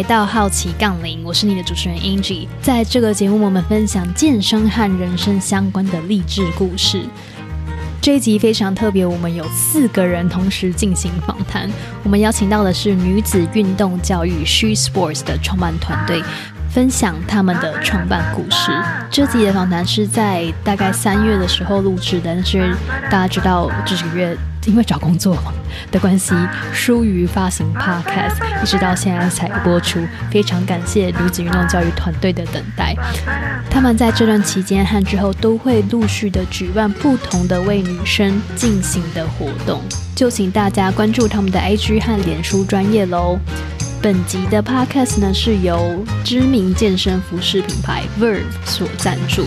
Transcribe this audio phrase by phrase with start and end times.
[0.00, 2.48] 来到好奇杠铃，我是你的主持人 Angie。
[2.62, 7.04] 在这个节目，我们分享健身和人生相关的励志故事。
[8.00, 11.70] 这一集非常特别，我们有四个人同时进行访谈。
[12.02, 16.22] 我们邀请到的是女子运动教育 She Sports 的创办团队，
[16.70, 18.72] 分享他们的创办故事。
[19.10, 22.74] 这集的访谈是在大概三月的时候录制的，但是
[23.10, 24.34] 大家知道这几个月
[24.66, 25.36] 因为找工作
[25.90, 26.34] 的关系，
[26.72, 30.00] 疏于发行 Podcast，一直到现在才播出。
[30.30, 32.94] 非常感谢女子运动教育团队的等待。
[33.70, 39.82] 他们在这段期间和之后都会陆续的举办不同的为女生进行的活动，
[40.14, 43.38] 就请大家关注他们的 IG 和脸书专业喽。
[44.02, 49.46] 本集的 Podcast 呢是由知名健身服饰品牌 Verve 所赞助。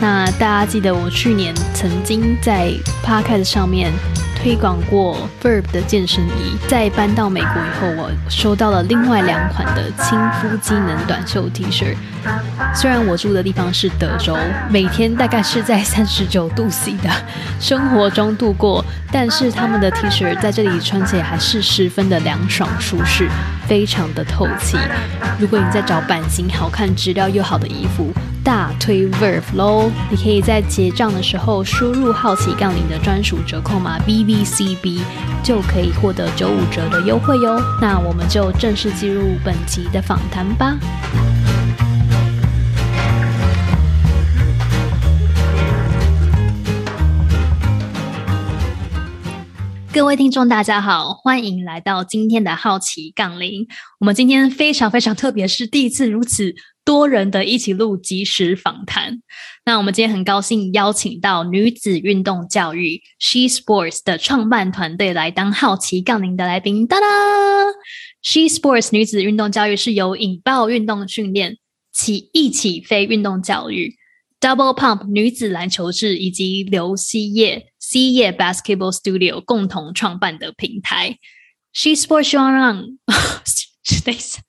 [0.00, 2.72] 那大家记得我去年曾经在
[3.04, 3.92] Podcast 上面
[4.40, 11.94] 推广过 Verb 的健身衣，在搬到美国以后，我收到了另外两款的亲肤机能短袖 T 恤。
[12.74, 14.36] 虽然我住的地方是德州，
[14.70, 17.10] 每天大概是在 三十九度 C 的
[17.58, 23.28] 生活中度过，但是他们的 T 恤在这里穿起来还是十分的凉爽舒适，
[23.68, 24.78] 非常的透气。
[25.38, 28.10] 如果你在找版型好看、质量又好的衣服，
[28.42, 29.90] 大推 Verve 喽！
[30.10, 35.02] 你可以在结账的时候输入好奇杠铃的专属折扣码 B B C B，
[35.44, 37.60] 就可以获得九五折的优惠哟。
[37.80, 40.74] 那我们就正式进入本集的访谈吧。
[49.98, 53.66] 各位听众，大家好，欢迎来到今天的好奇杠铃。
[53.98, 56.54] 我们今天非常非常特别，是第一次如此
[56.84, 59.20] 多人的一起录即时访谈。
[59.64, 66.86] 那我们今天很高兴邀请到女子运动教育 She Sports 的创办团队来当好奇杠铃的来宾。
[66.86, 67.06] 哒哒
[68.22, 71.56] ，She Sports 女子运动教育是由引爆运动训练、
[71.92, 73.96] 起一起飞运动教育。
[74.40, 81.16] Double Pump 女子篮球制以及刘希叶 C 叶 Basketball Studio 共同创办的平台
[81.72, 82.82] ，She Sports 希望让，
[84.04, 84.42] 等一下，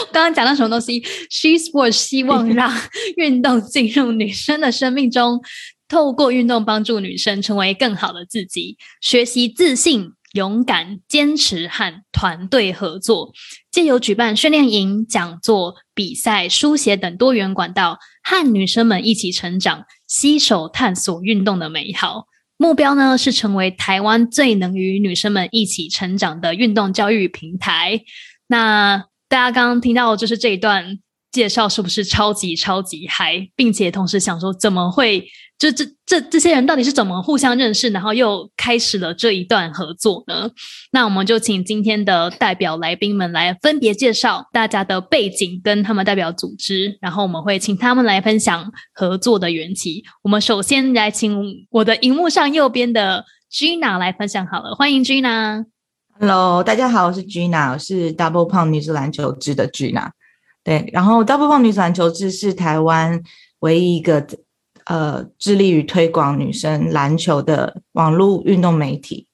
[0.00, 1.00] 我刚刚讲到什么东西
[1.30, 2.76] ？She Sports 希望让
[3.16, 5.40] 运动进入女生的生命中，
[5.86, 10.14] 透过运动帮助女生成为更好的自己，学习自信。
[10.32, 13.34] 勇敢、坚持和团队合作，
[13.70, 22.28] 借由举办训练营、讲座、比赛、书写等多元管道，和女生们一起成长，携手探索运动的美好。
[22.62, 28.00] 目标呢是成为台湾最能与女生们一起成长的运动教育平台。
[28.46, 31.00] 那大家刚刚听到就是这一段
[31.32, 33.48] 介绍，是不是超级超级嗨？
[33.56, 35.26] 并且同时想说，怎么会？
[35.62, 40.50] 就这这这些人到底是怎么互相认识，然后又开始了这一段合作呢？
[40.90, 50.02] 那我们就请今天的代表来宾们来分别介绍大家的背景跟他们代表组织，然后我们会请他们来分享合作的缘起。
[50.24, 55.64] 我们首先来请我的荧幕上右边的 Gina 来分享好了，欢迎 Gina。
[56.18, 60.10] Hello，大家好，我是 Gina，我是 Double Pump 女子篮球志的 Gina。
[60.64, 63.22] 对，然后 Double Pump 女子篮球志是台湾
[63.60, 64.26] 唯一一个。
[64.86, 69.26] 呃，致力于推广女生篮球的网络运动媒体，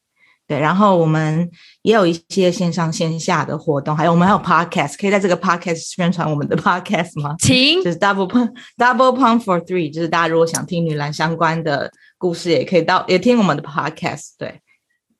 [0.46, 1.50] 对，然后我们
[1.82, 7.34] 也有一些线上线下的活动，还有我们还有 podcast，可以在这个 podcast 宣传我们的 podcast 吗？
[7.38, 14.30] 请，就是 double pump double pump for three，就是大家如果想听女篮相关的故事，也可以到也听我们的 podcast。
[14.38, 14.60] 对，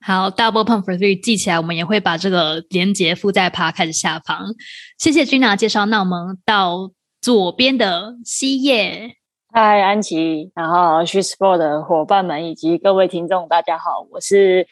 [0.00, 4.55] 好，double pump for three 记起来，我们也会把这个连接附在 podcast 下方。
[4.99, 9.15] 谢谢君娜介绍，那我们到左边的西叶。
[9.60, 14.64] 嗨，安琪，然后 She Sport 的伙伴们以及各位听众，大家好，我是，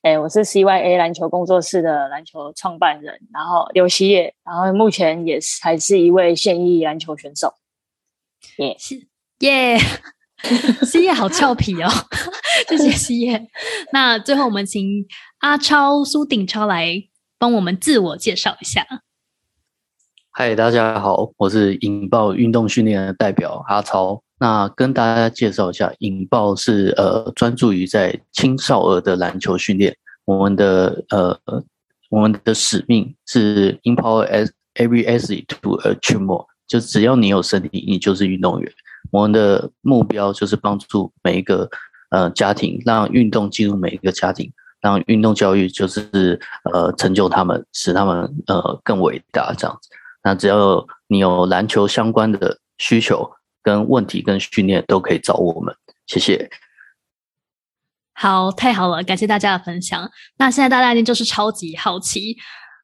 [0.00, 7.52] 哎，我是 CYA 篮球工作室的篮球创办人，然后刘希叶，然后目前也是还是一位现役篮球选手，
[8.56, 8.74] 耶，
[9.40, 9.78] 耶，
[10.86, 11.90] 希叶好俏皮哦，
[12.66, 13.46] 谢谢希叶。
[13.92, 15.04] 那最后我们请
[15.40, 16.94] 阿超苏鼎超来
[17.38, 18.86] 帮我们自我介绍一下。
[20.36, 24.20] 嗨，大家好，我是引爆运动训练的代表阿超。
[24.40, 29.96] 那跟大家介绍一下，引爆是呃专注于在青少儿的篮球训练。
[30.24, 31.38] 我们的呃
[32.10, 34.26] 我们的使命是 empower
[34.74, 38.68] every athlete to achieve more，就只要你有身体，你就是运动员。
[39.12, 41.70] 我们的目标就是帮助每一个
[42.10, 46.40] 呃家庭，让运动进入每一个家庭，让运动教育就是
[46.72, 49.90] 呃成就他们，使他们呃更伟大这样子。
[50.24, 53.30] 那只要你有篮球相关的需求、
[53.62, 55.72] 跟问题、跟训练，都可以找我们。
[56.06, 56.50] 谢谢。
[58.14, 60.10] 好，太好了，感谢大家的分享。
[60.38, 62.36] 那现在大家一定就是超级好奇，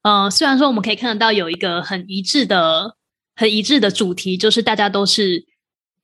[0.03, 2.97] 呃，虽然说我们可以看得到有一个很一致的、
[3.37, 5.47] 很一致的主题，就是大家都是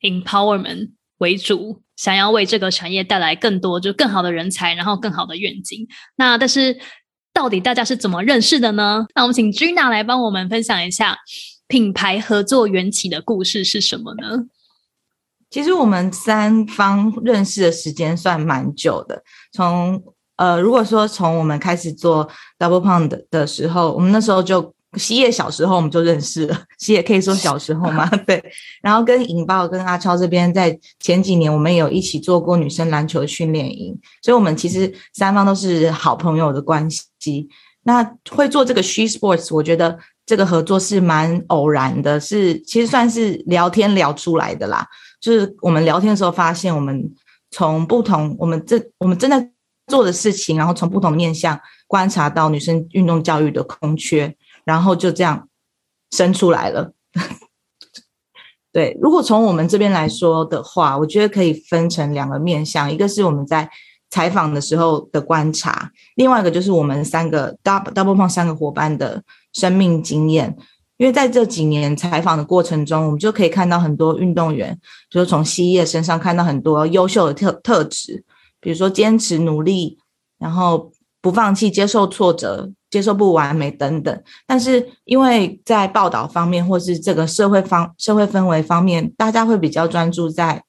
[0.01, 5.89] empowerment 为主，想要为这个产业带来更多就更好的人才，然后更好的愿景。
[6.15, 6.79] 那但是
[7.37, 9.07] 到底大家是怎么认识的呢？
[9.15, 11.19] 那我们请 Gina 来帮我们分享一下
[11.69, 14.47] 品牌合作缘起的故事是什么呢？
[15.51, 19.23] 其实我们三方认识的时间算蛮久的，
[19.53, 20.03] 从
[20.37, 22.27] 呃，如果说从我们开始做
[22.59, 28.43] Double Pound 的时候，我们那时候就西叶小时候我们就认识了， 西叶可以说小时候嘛， 对。
[28.83, 37.49] 然后跟引爆跟阿超这边在前几年我们有一起做过女生篮球训练营，所以我们其实三方都是好朋友的关系。
[37.83, 44.87] 那会做这个 She Sports，我觉得这个合作是蛮偶然的，是其实算是聊天聊出来的啦。
[45.21, 47.09] 就是我们聊天的时候发现，我们
[47.51, 49.51] 从不同我们这我们正在。
[49.89, 51.57] 做的事情，然后从不同面向
[51.87, 54.35] 观察到女生运动教育的空缺，
[54.67, 55.49] 然后就这样
[56.11, 56.93] 生出来了。
[58.71, 63.71] 对，如果从我们这边来说的话，我觉得可以分成两个面向，一个是我们在
[64.11, 69.23] 采访的时候的观察，另外一个就是我们三个 double double 胖三个伙伴的
[69.55, 70.55] 生命经验。
[70.99, 74.79] 因为在这几年采访的过程中，我们就可以看到很多运动员，
[75.11, 78.25] 就是从西叶身上看到很多优秀的特特质。
[78.61, 79.99] 比如说坚持努力，
[80.39, 80.91] 然后
[81.21, 84.23] 不放弃，接受挫折，接受不完美等等。
[84.47, 90.63] 但是因为在报道方面，或是这个社会方社会氛围方面，大家会比较专注在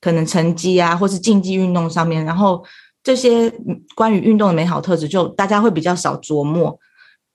[0.00, 2.24] 可能成绩啊，或是竞技运动上面。
[2.24, 2.64] 然后
[3.02, 3.52] 这些
[3.94, 6.78] 关于运动的美好特质，就大家会比较少琢磨。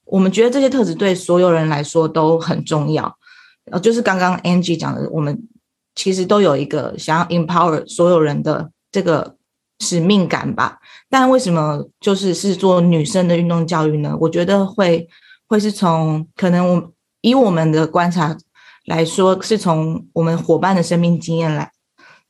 [0.06, 3.18] 我们觉得这些特质对所有人来说都很重要。
[3.72, 5.48] 呃，就是刚刚 Angie 讲的，我们
[5.96, 9.36] 其实都有一个想要 empower 所有人的这个。
[9.80, 10.78] 使命感吧，
[11.14, 14.18] 但为什么就是是做女生的运动教育呢？
[14.20, 15.08] 我觉得会
[15.46, 18.36] 会是从可能我以我们的观察
[18.86, 21.72] 来说，是从我们伙伴的生命经验来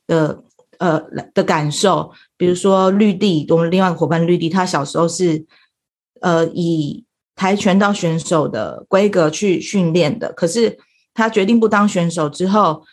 [0.06, 0.42] 的
[0.76, 1.00] 呃
[1.32, 2.12] 的感受。
[2.36, 5.46] 比如说绿地，我们另外一个伙伴绿地，他小时候是
[6.20, 10.78] 呃以跆拳道选手的规格去训练的，可是
[11.14, 12.84] 他决定不当选手之后，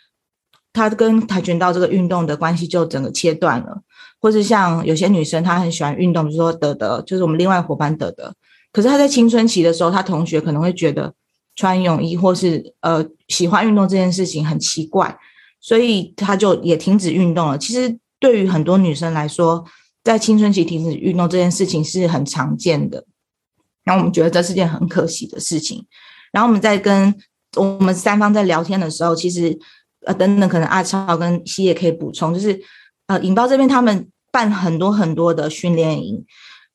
[0.72, 3.82] 他跟跆拳道这个运动的关系就整个切断了。
[4.22, 8.32] 或是像有些女生，她很喜欢运动，比如说德德，就是我们另外伙伴德德。
[8.70, 11.12] 可是她在青春期的时候，她同学可能会觉得
[11.56, 15.18] 穿泳衣或是呃喜欢运动这件事情很奇怪，
[15.60, 17.58] 所以她就也停止运动了。
[17.58, 19.64] 其实对于很多女生来说，
[20.04, 23.04] 在青春期停止运动这件事情是很常见的。
[23.82, 25.84] 然后我们觉得这是件很可惜的事情。
[26.30, 27.12] 然后我们在跟
[27.56, 29.58] 我们三方在聊天的时候，其实
[30.06, 32.58] 呃等等，可能阿超跟西也可以补充，就是
[33.08, 34.08] 呃引爆这边他们。
[34.32, 36.24] 办很多很多的训练营，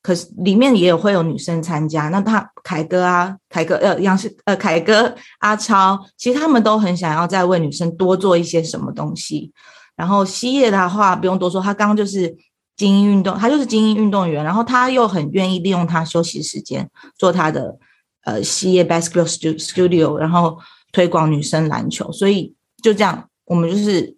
[0.04, 2.08] 可是里面也有会有女生参加。
[2.10, 9.52] 那他凯哥啊，凯哥呃杨是呃凯哥阿超，其实他们都很想要再为女生多做一些什么东西。
[9.96, 12.38] 然后西叶的话不用多说，他刚刚就是
[12.76, 16.88] 精英运动，他就是精英运动员，然后他又很愿意利用他休息时间
[17.18, 17.76] 做他的
[18.24, 20.60] 呃西叶 basketball studio，然后
[20.92, 22.12] 推广女生篮球。
[22.12, 24.16] 所以就这样，我们就是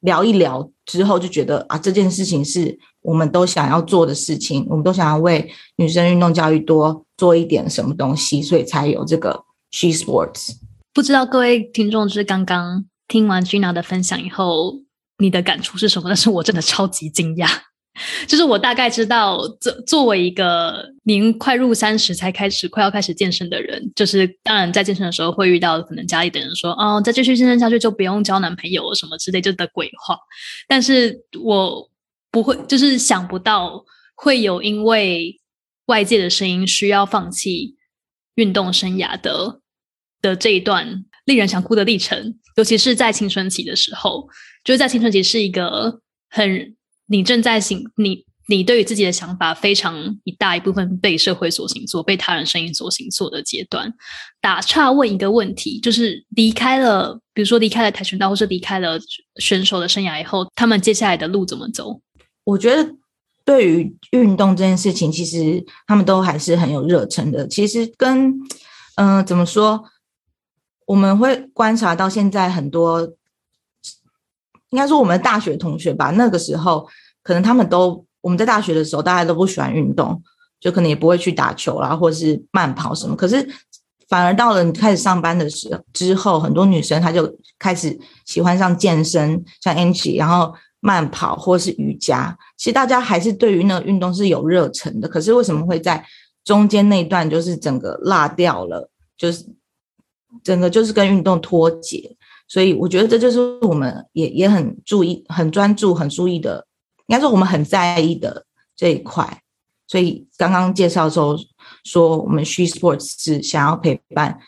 [0.00, 0.70] 聊一聊。
[0.92, 10.56] 之后就觉得啊，这件事情是我们都想要做的事情，我们都想要为女生运动教育多做一点什么东西，所以才有这个 She Sports。
[10.92, 14.82] 不知道各位听众是刚刚听完 Gina 的分享以后，
[15.16, 16.10] 你的感触是什么？
[16.10, 17.48] 但是我真的超级惊讶。
[18.26, 30.16] 就是我大概知道，作作为一个您快入三十才开始快要开始健身的人，就是当然在健身的时候会遇到可能家里的人说，哦，再继续健身下去就不用交男朋友什么之类就的鬼话。
[30.66, 31.86] 但是我
[32.30, 33.84] 不会，就是想不到
[34.14, 35.38] 会有因为
[35.86, 37.76] 外界的声音需要放弃
[38.36, 39.60] 运动生涯的
[40.22, 44.26] 的这一段令人想哭的历程，尤其是在青春期的时候，
[44.64, 46.74] 就是在青春期是一个很。
[47.12, 53.92] 你正在行，你你对于自己的想法非常一大一部分被社会所行做，被他人声音所行做的阶段。
[54.40, 58.98] 打岔问一个问题，就是离开了，比如说离开了跆拳道，或是离开了
[59.36, 62.00] 选手的生涯以后，他们接下来的路怎么走？
[62.44, 62.94] 我觉得
[63.44, 67.46] 对于运动这件事情，其实他们都还是很有热忱的。
[67.46, 68.34] 其实跟
[68.94, 69.84] 嗯，怎么说，
[70.86, 73.02] 我们会观察到现在很多，
[74.70, 76.88] 应该说我们大学同学吧，那个时候。
[77.22, 80.22] 可能他们都我们在大学的时候，大家都不喜欢运动，
[80.60, 83.16] 就可能也不会去打球啦，或者是慢跑什么。
[83.16, 83.48] 可是
[84.08, 92.36] 反而到了你开始上班的时之后，很多女生她就开始喜欢上健身，像 Angie，然后慢跑或是瑜伽。
[92.56, 95.08] 其实大家还是对于那个运动是有热忱的。
[95.08, 96.04] 可是为什么会在
[96.44, 99.44] 中间那段就是整个落掉了，就是
[100.42, 102.16] 整个就是跟运动脱节。
[102.48, 106.66] 所以我觉得这就是我们也也很注意、很专注、很注意的，
[107.12, 109.42] 应该说我们很在意的这一块。
[109.86, 111.36] 所以刚刚介绍的时候
[111.84, 114.38] 说，我们 She Sports 是想要陪伴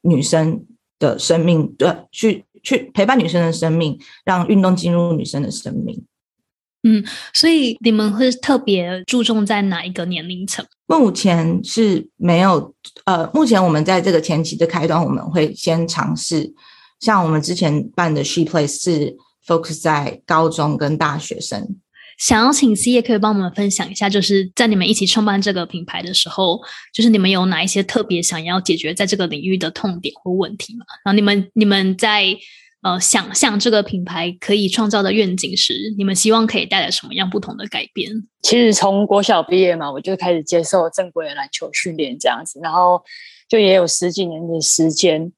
[0.00, 0.64] 女生
[0.98, 6.02] 的生命，对，去去陪伴女生的生命，让运动进入女生的生命。
[6.84, 7.04] 嗯，
[7.34, 10.64] 所以你们会特别注重在哪一个年龄层？
[10.86, 16.54] 目前是没有，呃，目前我们在这个前期的开端，我们会先尝试。
[17.00, 19.14] 像我们之前办的 She Place 是
[19.46, 21.76] focus 在高中跟大学生。
[22.16, 26.60] 想要请 C 也可以帮我们分享一下，就是在你们一起创办这个品牌的时候，
[26.94, 30.84] 就是你们有哪一些特别想要解决在这个领域的痛点或问题吗？
[31.04, 32.36] 然后你们你们在
[32.82, 38.10] 呃想象这个品牌可以创造的愿景时，你们希望可以带来什么样不同的改变？
[38.42, 43.02] 其实从国小毕业嘛，我就开始接受正规的篮球训练这样子，然后
[43.48, 45.32] 就也有十几年的时间。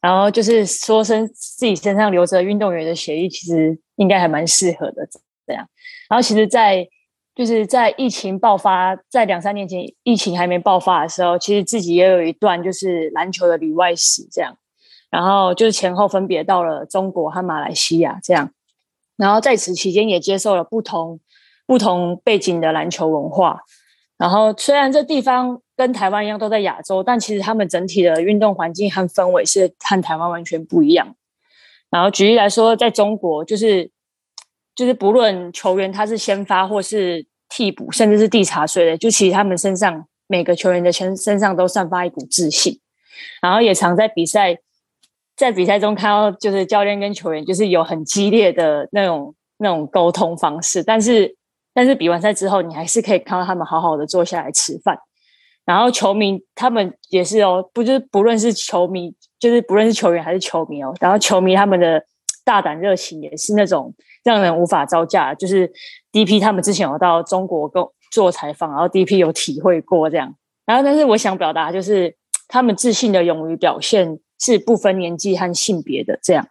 [0.00, 5.08] 然后就是说，身自己身上流着运动员的血液，其实应该还蛮适合的
[5.46, 5.66] 这样。
[6.08, 6.88] 然后其实，在
[7.34, 14.56] 就是在疫情爆发，在两三年前疫情还没爆发的时候，其实自己也有一段就是篮球的里外史这样。
[15.10, 18.50] 然后就是前后分别到了中国和马来西亚这样。
[19.16, 21.20] 然后在此期间也接受了不同
[21.66, 23.60] 不同背景的篮球文化。
[24.16, 25.60] 然后虽然这地方。
[25.76, 31.16] 跟台湾一样都在亚洲，但其实他们整体的运动环境和氛围是和台湾完全不一样。
[31.90, 33.90] 然后举例来说，在中国，就是
[34.74, 42.80] 就是不论球员他是先发或是替补，甚至是递茶水的，就其实他们身上每个球员的身身上都散发一股自信。
[43.40, 44.58] 然后也常在比赛
[45.36, 51.36] 在比赛中看到，就是教练跟球员就是有很激烈的那种那种沟通方式，但是
[51.72, 54.98] 但是比完赛之后，你还是可以看到他们好好的坐下来吃饭。
[55.64, 62.04] 然后球迷他们也是哦，不就是不论是球迷，就是不论是球员还是球迷哦，然后球迷他们的
[62.44, 65.34] 大胆热情也是那种让人无法招架。
[65.34, 65.72] 就是
[66.12, 70.34] D.P 他们之前有到中国跟做采访，然后 D.P 有体会过这样。
[70.66, 72.16] 然后，但是我想表达就是，
[72.48, 76.46] 他们自信的勇于表现是不分年纪和性别的这样。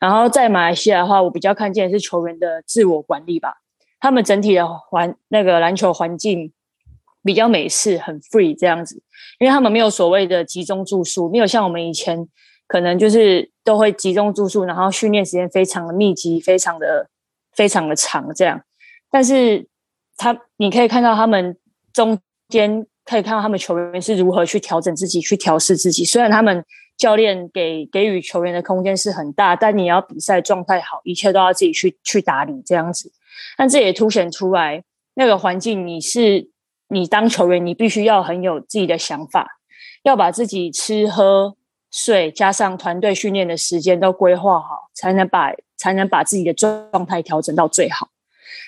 [0.00, 3.58] 然后在马来西亚的话，我比较看见是球员的自我管理吧，
[4.00, 6.52] 他们整体的环那个篮球环境。
[7.24, 9.02] 比较美式，很 free 这样子，
[9.40, 12.28] 因为他们没有所谓的集中住宿，没有像我们以前
[12.66, 17.08] 可能就是都会集中住宿，然后训练时间非常的密集，非常的
[17.52, 18.60] 非常的长这样。
[19.10, 19.66] 但是
[20.16, 21.56] 他你可以看到他们
[21.92, 22.18] 中
[22.48, 26.04] 间可以看到他们球员是如何去调整自己，去调试自己。
[26.04, 26.64] 虽然他们
[26.96, 33.12] 教练给给予球员的空间是很大，但你要比赛状态好，一切都要自己去去打理这样子。
[33.56, 34.82] 但这也凸显出来
[35.14, 36.50] 那个环境你是。
[36.88, 39.58] 你当球员，你必须要很有自己的想法，
[40.04, 41.56] 要把自己吃喝
[41.96, 48.10] 睡加上团队训练的时间都规划好，才能把才能把自己的状态调整到最好。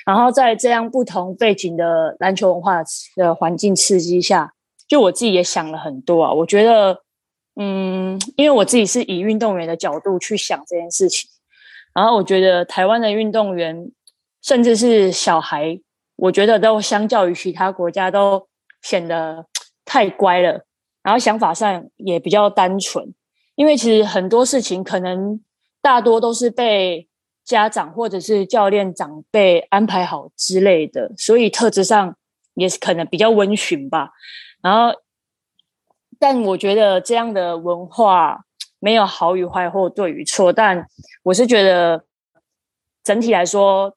[0.06, 2.82] 然后在这样不同背景的篮球文化
[3.16, 4.54] 的环境刺激下，
[4.88, 6.32] 就我自己也想了很多啊。
[6.32, 7.02] 我觉得，
[7.56, 11.28] 嗯，因为我自己是以运动员的角度去想这件事情，
[11.94, 13.90] 然后我觉得台湾的运动员，
[14.42, 15.78] 甚至是小孩。
[16.16, 18.48] 我觉得都相较于其他国家都
[18.82, 19.46] 显得
[19.84, 20.64] 太乖了，
[21.02, 23.14] 然后想法上也比较单纯，
[23.58, 25.40] 因为其实很多事情可能
[25.82, 27.08] 大多都是被
[27.44, 32.16] 家长或者是教练长辈安排好之类的，所以特质上
[32.54, 34.12] 也是可能比较温驯吧。
[34.62, 34.96] 然后，
[36.20, 38.44] 但我觉得这样的文化
[38.78, 40.86] 没有好与坏或对与错，但
[41.24, 42.04] 我是觉得
[43.02, 43.94] 整体来说。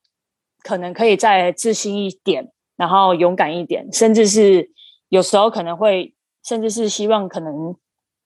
[0.63, 4.69] 可能可以再自信一点，然后勇敢一点，甚至是
[5.09, 6.13] 有时候可能会，
[6.43, 7.75] 甚至是希望可能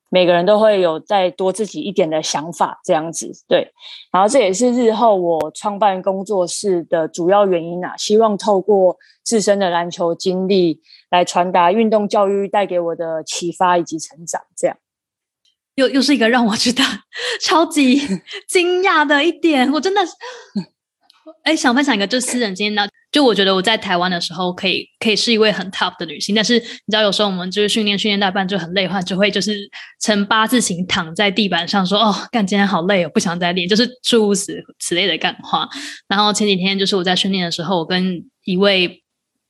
[0.10, 3.72] 每个人都会有再多自己一点的想法，这样子对。
[4.12, 14.42] 然后这也是日后我创办工作室的主要原因啊，希望透过自身的篮球经历来传达运动教育带给我的启发以及成长。
[14.56, 14.78] 这样，
[15.76, 16.84] 又又是一个让我觉得
[17.42, 18.00] 超级
[18.48, 20.14] 惊讶的一点，我真的是。
[21.44, 22.88] 哎，想分享一个，就是私人经验呢。
[23.16, 29.58] 就我觉得我在台湾的时候，可以可以是一位很 top 的女性，但是你知道，有时候我们就是训练训练大半就很累的话，就会就是
[30.02, 35.66] 呈八字形躺在地板上说：“哦，干今天好累哦，不想再练。”就是诸如此此类的干话。
[36.10, 39.02] 然后前几天就是我在训练的时候，我跟一位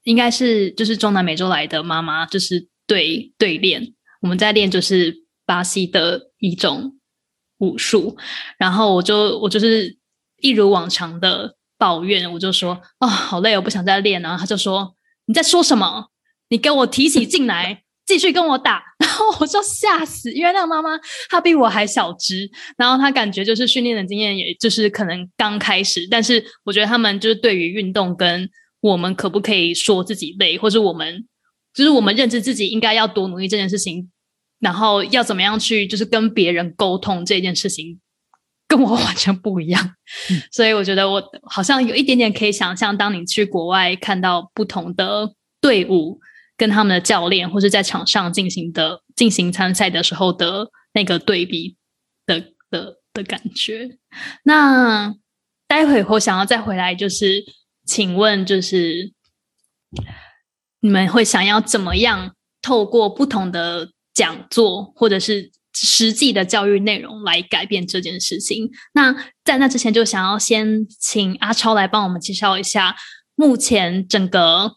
[0.03, 5.12] 应该是就是中南美洲来的妈妈，就是对对练，我们在练就是
[5.43, 7.00] 巴西的一种
[7.57, 8.15] 武术。
[8.60, 9.98] 然后我就我就是
[10.39, 11.55] 一如往常的。
[11.77, 14.22] 抱怨，我就说啊，好累，我不想再练。
[14.22, 14.96] 然后他就说
[15.27, 16.08] ：“你在说什么？
[16.50, 17.82] 你给我提起劲来！
[18.05, 18.84] 继续跟我打。
[19.00, 20.91] 然后我就吓死，因为那个妈妈
[21.29, 26.08] 她比我还小只，然后她感觉就是训练的经验，也就是可能刚开始。
[26.10, 28.48] 但是我觉得他们就是对于运动跟
[28.82, 31.25] 我们可不可以说自己累，或者我们
[31.74, 34.12] 就是我们认知自己应该要多努力这件事情，
[34.60, 38.00] 然后要怎么样去就是跟别人沟通这件事情。
[38.67, 39.95] 跟我完全不一样，
[40.51, 46.19] 所以我觉得我好像有一点点可以想象，当你去国外看到不同的队伍
[46.57, 51.77] 跟他们的教练，或是在场上进行的进行参赛的时候的那个对比
[52.25, 52.39] 的
[52.72, 54.00] 的的感觉。
[54.43, 55.13] 那
[55.67, 57.45] 待会我想要再回来，就是
[57.86, 59.13] 请问，就是
[60.79, 65.51] 你们会想要怎么样透过不同的讲座，或者是？
[65.75, 68.72] 实际的教育内容来改变这件事情。
[68.94, 69.13] 那
[69.44, 72.96] 在那之前，就想要先请阿超来帮我们介绍一下，
[73.36, 74.72] 目前整个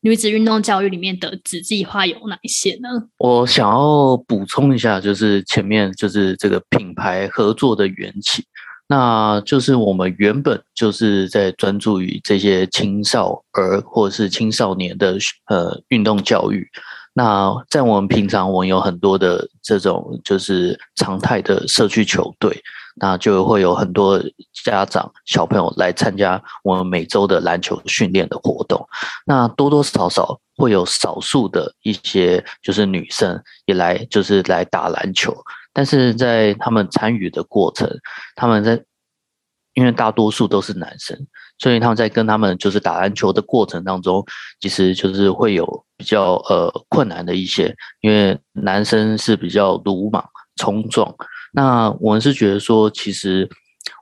[0.00, 2.88] 女子运动教育里面的子计划有哪一些呢？
[3.18, 8.44] 我想要补充一下，就是前面就是这个品牌合作的缘起，
[8.88, 15.16] 那就是我们原本就是在专注于这些青少儿或者是青少年的
[15.48, 16.66] 呃运动教育。
[17.12, 22.56] 那在我们平常，我们有很多的这种就是常态的社区球队，
[22.96, 24.22] 那就会有很多
[24.64, 28.88] 家长小朋友来参加我们每周的篮球训练的活动。
[29.26, 35.36] 那多多少少会有少数的一些就是女生也来，就是来打篮球。
[35.72, 37.88] 但是在他们参与的过程，
[38.36, 38.80] 他们在
[39.74, 41.16] 因为大多数都是男生。
[41.60, 44.24] 所以他们在跟他们就是打篮球的过程当中，
[44.60, 50.24] 其实就是会有比较呃困难的一些，因为男生是比较鲁莽
[50.56, 51.14] 冲撞。
[51.52, 53.46] 那我们是觉得说，其实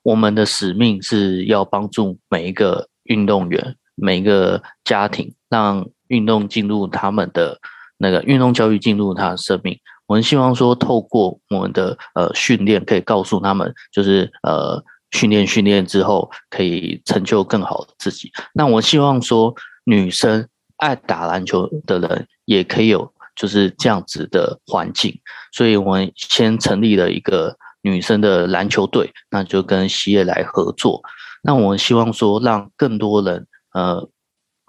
[0.05, 7.59] 我们的使命是要帮助每一个运动员、每一个家庭，让运动进入他们的
[7.97, 9.77] 那个运动教育进入他的生命。
[10.07, 14.80] 我们希望说，透过我们的呃训练，可以告诉他们，就是呃。
[15.10, 18.30] 训练训练之后，可以成就更好的自己。
[18.52, 25.18] 那我希望说，女生爱打篮球的人也可以有就是这样子的环境。
[25.52, 31.02] 所以我们先成立了一个女生的篮球队，那就跟西业来合作。
[31.42, 34.08] 那我希望说，让更多人，呃，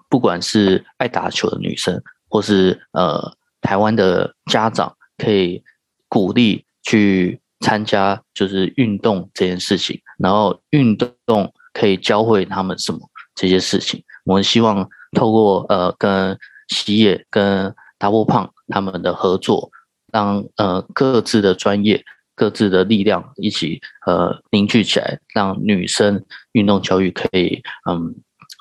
[0.08, 5.62] 不管是爱打球的女生，或是呃台湾的家长，可以
[6.08, 7.40] 鼓励去。
[7.62, 12.98] 参加就是运动这件事情，然后运动可以教会他们什么
[13.34, 14.02] 这些事情。
[14.24, 19.70] 我们希望透过呃跟西野跟大波胖他们的合作，
[20.12, 22.04] 让呃各自的专业、
[22.34, 28.14] 各自的力量一起呃凝聚起来，让女生运动教育可以嗯，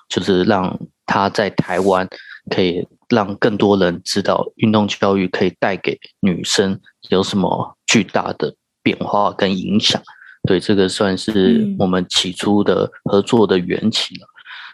[0.08, 2.08] 就是让他在台湾
[2.50, 8.56] 可以让更多人知道运动教育可以带给女生有什么巨大的。
[8.82, 10.02] 变化跟影响，
[10.43, 14.28] 对这个算是我们起初的合作的缘起了。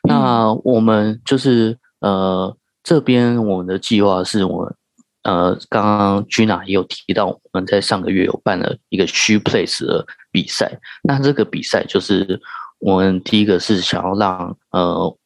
[0.04, 4.76] 那我们就是呃这边我们的计划是我们
[5.24, 10.80] 呃刚刚 Gina 也有提到，我们在上个月有办了一个 She Place 的比赛。
[11.04, 12.40] 那这个比赛就是
[12.80, 15.18] 我们第一个是想要让呃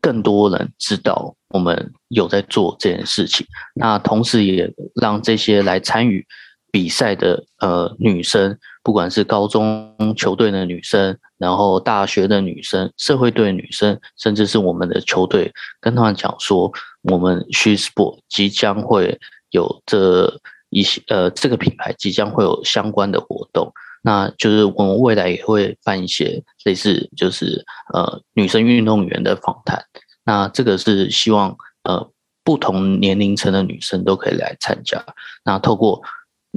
[0.00, 4.68] 更多人知道我们有在做这件事情，那同时也
[5.00, 6.26] 让这些来参与。
[6.74, 29.80] 比赛的呃女生，不管是高中球队的女生，然后大学的女生，社会队女生，甚至是我们的球队，跟他们讲说，我们 She Sport 即将会有这一些呃这个品牌即将会有相关的活动，那就是我们未来也会办一些类似就是呃女生运动员的访谈，
[30.24, 32.10] 那这个是希望呃
[32.42, 35.00] 不同年龄层的女生都可以来参加，
[35.44, 36.02] 那透过。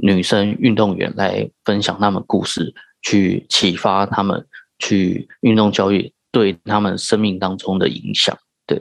[0.00, 4.46] 女生运动员来分享他们故事，去启发他们
[4.78, 8.80] 去运动教育对他们生命当中的影响，对，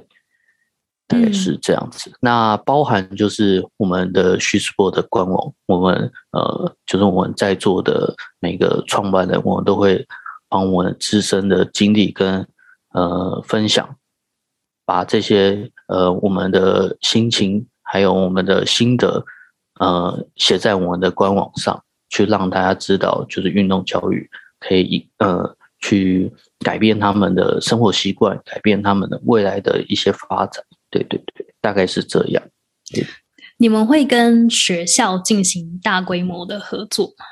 [1.07, 2.11] 大概是这样子。
[2.19, 10.05] 那包含就是我们的徐世博的官网，我们呃，就是我们在座的每个创办人，我们都会
[10.47, 12.47] 帮我们自身的经历跟
[12.93, 13.95] 呃分享，
[14.85, 19.25] 把这些呃我们的心情还有我们的心得。
[19.79, 30.63] 呃，写在我们的官网上，去让大家知道，就是运动教育可以呃去改变他们的生活习惯，改变他们的未来的一些发展。
[30.89, 32.43] 对对对，大概是这样。
[33.57, 37.25] 你们会跟学校进行大规模的合作吗？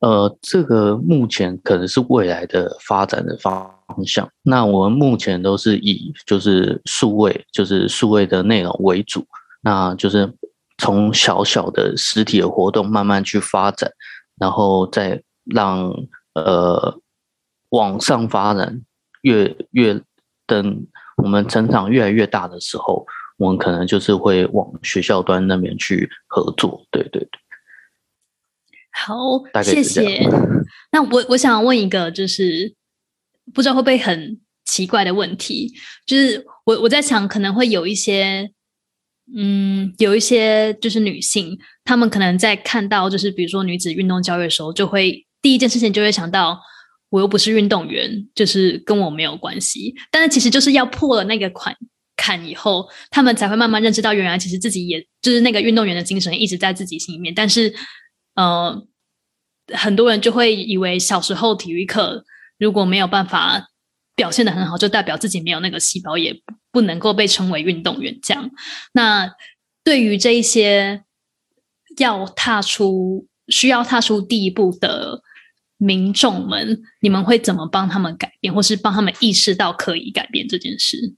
[0.00, 3.72] 呃，这个目前可能是未来的发展的方
[4.04, 4.28] 向。
[4.42, 9.24] 那我们目前都是以就是数位，就是数位的内容为主。
[9.60, 10.26] 那就是
[10.78, 13.90] 从小小的实体的活动慢慢去发展，
[14.38, 15.92] 然后再让
[16.34, 17.00] 呃
[17.70, 18.82] 往上发展，
[19.22, 20.00] 越越
[20.46, 23.06] 等我们成长越来越大的时候，
[23.36, 26.84] 我们可能就是会往学校端那边去合作。
[26.90, 27.40] 对对对，
[28.90, 29.16] 好
[29.62, 30.28] 谢谢。
[30.92, 32.74] 那我我想问一个，就是
[33.54, 35.72] 不知道会不会很奇怪的问题，
[36.06, 38.50] 就是我我在想，可能会有一些，
[39.36, 46.60] 嗯，有一些就是女性，她们可能在看到就是比如说女子运动教育的时候，就会第一件事情就会想到，
[47.10, 49.94] 我又不是运动员，就是跟我没有关系。
[50.10, 51.74] 但是其实就是要破了那个坎
[52.16, 57.72] 坎以后，他们才会慢慢认知到，原来其实自己也就是那个运动员的精神一直在自己心里面，但是
[58.34, 58.86] 呃，
[59.74, 62.24] 很多人就会以为小时候体育课
[62.58, 63.68] 如果没有办法
[64.14, 66.34] 表现的很好，就代表自己没有那个细胞，也
[66.72, 68.18] 不能够被称为运动员。
[68.20, 68.50] 这样，
[68.92, 69.32] 那
[69.84, 71.04] 对于这一些
[71.98, 75.22] 要踏出需要踏出第一步的
[75.76, 81.14] 民众们，你们会怎么帮他们改变，或是帮他们意识到可以改变这件事？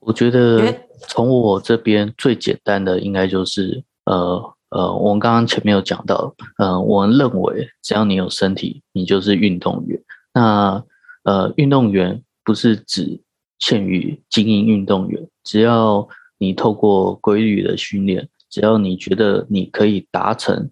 [0.00, 10.00] 我觉觉得得从我这边最简单的应该就是呃呃，我们刚刚前面有讲到，呃，我们认为只要你有身体，你就是运动员。
[10.32, 10.82] 那
[11.24, 13.20] 呃，运动员不是只
[13.58, 16.08] 限于精英运动员，只要
[16.38, 20.70] 你透过规律的训练，只要你觉得你可以达成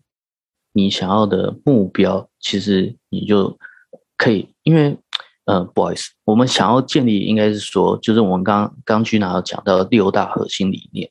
[0.73, 3.59] 你想要的目标，其实你就
[4.17, 4.97] 可以，因为
[5.45, 11.11] 呃，不好意思，我们想要建立应该是说，就是我们刚刚去哪讲到六大核心理念，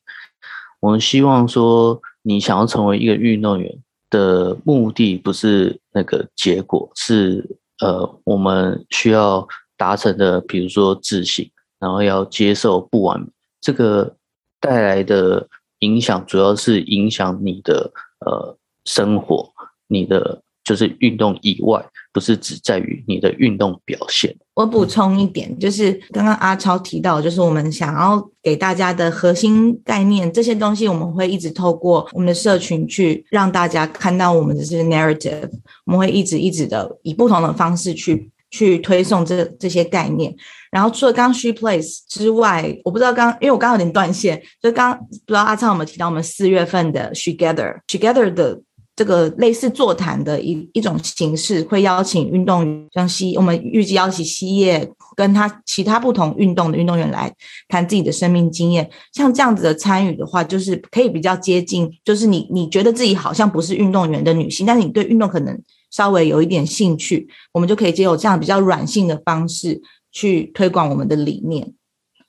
[0.80, 3.72] 我们希望说，你想要成为一个运动员
[4.10, 7.48] 的目的不是那个结果，是
[7.82, 9.48] 呃，我们需要
[9.78, 13.28] 达成的，比如说自信，然后要接受不完美，
[13.62, 14.16] 这个
[14.60, 15.48] 带来的
[15.80, 19.52] 影响主要是影响你的呃生活，
[19.88, 24.36] 你的就是运动以外，不是只在于你的运动表现。
[24.56, 35.50] 我补充一点，就是刚刚阿超提到，就是我们想要给大家的核心概念，这些东西我们会一直透过我们的社群去让大家看到我们的这些 narrative，
[35.86, 40.34] 我们会一直一直的以不同的方式去去推送这这些概念。
[40.72, 48.62] 然后除了刚刚 She Place 之外，我不知道刚因为我刚刚有点断线，就刚刚不知道阿超有没有提到我们四月份的 Together Together 的。
[48.98, 57.30] 这个类似座谈的一一种形式，会邀请运动员，像西，我们预计邀请西叶跟他其他不同运动的运动员来
[57.68, 58.90] 谈自己的生命经验。
[59.12, 65.62] 像这样子的参与的话，就是可以比较接近，就是你你觉得自己好像不是运动员的女性，但是你对运动可能
[65.96, 69.82] 稍微有一点兴趣，我们就可以借由这样比较软性的方式
[70.12, 71.74] 去推广我们的理念。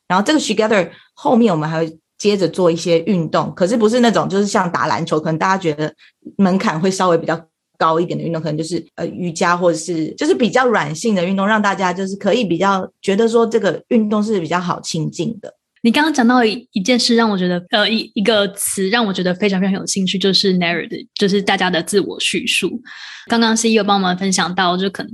[0.07, 1.99] 然后这个 Together 后面我们还会。
[2.19, 5.95] 接着做一些运动，可是不是那种就是像打篮球，可能大家觉得
[6.39, 7.39] 门槛会稍微比较
[7.77, 15.53] 高一点的运动，可能就是呃瑜伽或者是就是比较软性的运动，让大家就是可以比较觉得说这个运动是比较好亲近的。
[15.87, 22.83] 你刚刚讲到一一件事，让我觉得呃一一个词让我觉得非常非常有兴趣，就是 narrative，就是大家的自我叙述。
[23.29, 25.13] 刚刚 CEO 帮我们分享到，就可能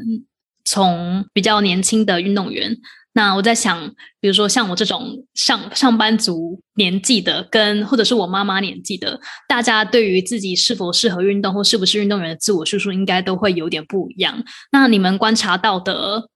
[0.64, 2.74] 从比较年轻的运动员。
[3.12, 3.86] 那我在想，
[4.18, 14.42] 比如说像我这种上上班族年纪的，跟或者是我妈妈年纪的，大家对于自己是否适合运动或是不是运动员的自我叙述，应该都会有点不一样。
[14.70, 16.30] 那你们观察到的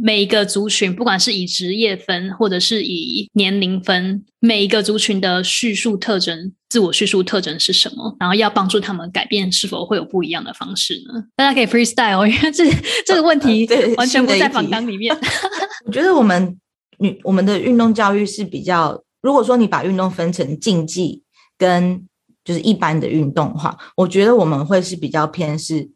[0.00, 8.16] 每一个族群，不管是以职业分或者是以年龄分，每一个族群的叙述特征、自我叙述特征是什么？
[8.18, 11.24] 然后要帮助他们改变，是否会有不一样的方式呢？
[11.36, 12.64] 大家可以 freestyle，因为这
[13.06, 15.16] 这个问题对完全不在新的一题访纲里面。
[15.86, 16.58] 我觉得我们
[16.98, 21.22] 女我们的运动教育是比较，如果说你把运动分成竞技
[21.56, 22.04] 跟
[22.44, 25.88] 就是一般的运动的话，我觉得我们会是比较偏是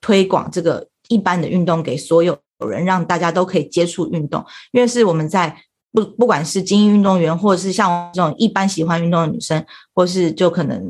[0.00, 5.56] 推广这个一般的运动给所有有人，让大家都可以接触运动，因为是我们在
[5.92, 10.82] 不不管是精英运动员，或者是像这种一般喜欢运动的女生，或是就可能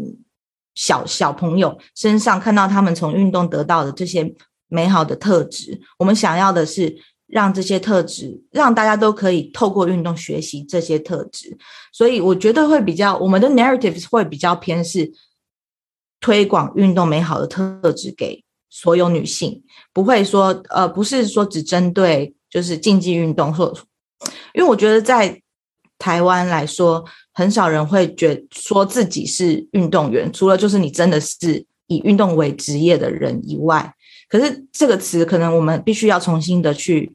[0.75, 4.35] 小小朋友身上看到他们从运动得到的这些
[4.69, 6.97] 美好的特质，我们想要的是。
[7.31, 11.59] 让这些特质，让大家都可以透过运动学习这些特质，
[11.93, 15.13] 所以我觉得会比较，我们的 narratives 会比较偏是
[16.21, 23.73] 推广运动美好的特质给所有女性，不会说呃，不是说只针对就是竞技运动，或
[24.55, 25.41] 因为我觉得在
[25.99, 33.95] 台湾来说，很少人会觉说自己是运动员，除了就是你真的是以运动为职业的人以外。
[34.29, 37.15] 可是这个词可能我们必须要重新的去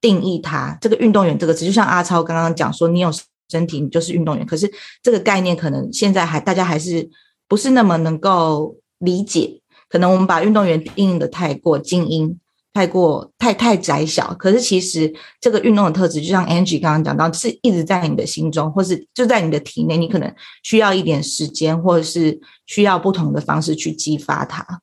[0.00, 0.78] 定义它。
[0.80, 3.10] 这个运动员这个词，就像阿超刚刚讲说，你有
[3.48, 4.46] 身体，你就是运动员。
[4.46, 4.70] 可是
[5.02, 7.10] 这个概念可能现在还大家还是
[7.48, 9.59] 不是那么能够理解，
[9.90, 12.40] 可能我们把运动员定义的太过精英。
[12.72, 24.82] 太过太太窄小，可是其实这个运动的特质，就像 Angie 刚刚讲到，是一直在你的心中，或是就在你的体内，你可能需要一点时间，或者是需要不同的方式去激发它。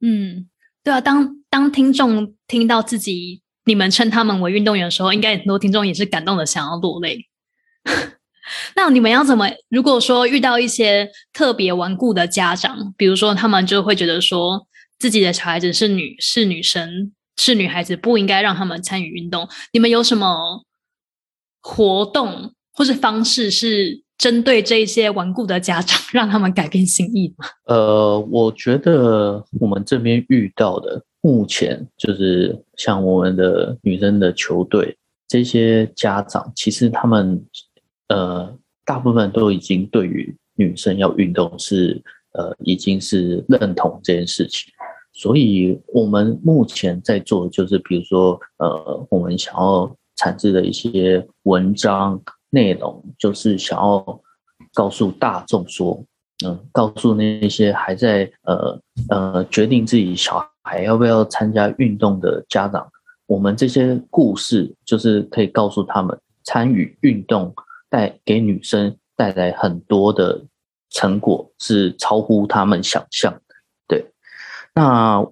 [0.00, 0.48] 嗯，
[0.84, 7.26] 对啊，当当听众听到自己你们称他们为运动员的时候，应该很多听众也是感动的，想要落泪。
[8.76, 9.48] 那你们要怎么？
[9.68, 14.66] 如果说遇到一些特别顽固的家长，比如说他们就会觉得说。
[14.98, 19.48] 自己的小孩子是女是女生是女孩子，不应该让他们参与运动。
[19.72, 20.62] 你们有什么
[21.60, 27.46] 活动或是方式是针对这些顽固的家长，让他们改变心意吗？
[27.66, 37.44] 呃，我觉得我们这边遇到的，目前就是像我们的女生的球队，这些家长其实他们
[38.08, 44.72] 呃，大部分都已经对于女生要运动是呃，已经是认同这件事情。
[45.14, 54.20] 所以，我们目前在做，就是比如说，呃，我们想要产制的一些文章内容，就是想要
[54.72, 56.02] 告诉大众说，
[56.46, 62.90] 嗯，告诉那些还在呃呃决定自己小孩要不要参加运动的家长，
[63.26, 67.54] 我们这些故事就是可以告诉他们，参与运动
[67.92, 70.42] 带给女生带来很多的
[70.88, 73.38] 成果，是超乎他们想象。
[73.86, 74.06] 对
[74.74, 75.22] 那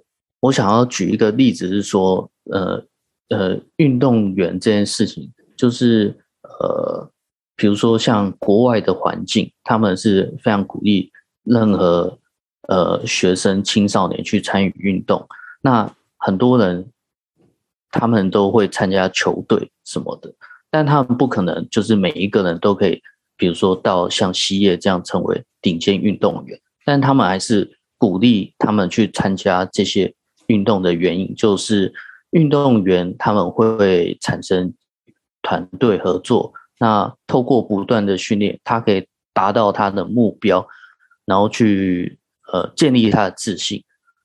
[0.41, 2.85] 我想要举一个例子是说，呃
[3.31, 7.11] 呃，运动员这件事情，就是呃，
[7.57, 11.11] 比如说像国外的环境，他们是非常鼓励
[11.45, 12.19] 任何
[12.69, 15.27] 呃学生青少年去参与运动。
[15.63, 16.93] 那很多人
[17.91, 20.31] 他们都会参加球队什么的，
[20.71, 23.01] 但他们不可能就是每一个人都可以，
[23.37, 27.77] 比如说到像西叶这样成为顶尖运动员，但他们还是。
[28.01, 30.15] 鼓励他们去参加这些
[30.47, 31.93] 运动的原因，就是
[32.31, 34.73] 运动员他们会产生
[35.43, 36.51] 团队合作。
[36.79, 40.67] 那透过不断的训练，他可以达到他的目标，
[41.27, 42.19] 然后去
[42.51, 43.85] 呃建立他的自信。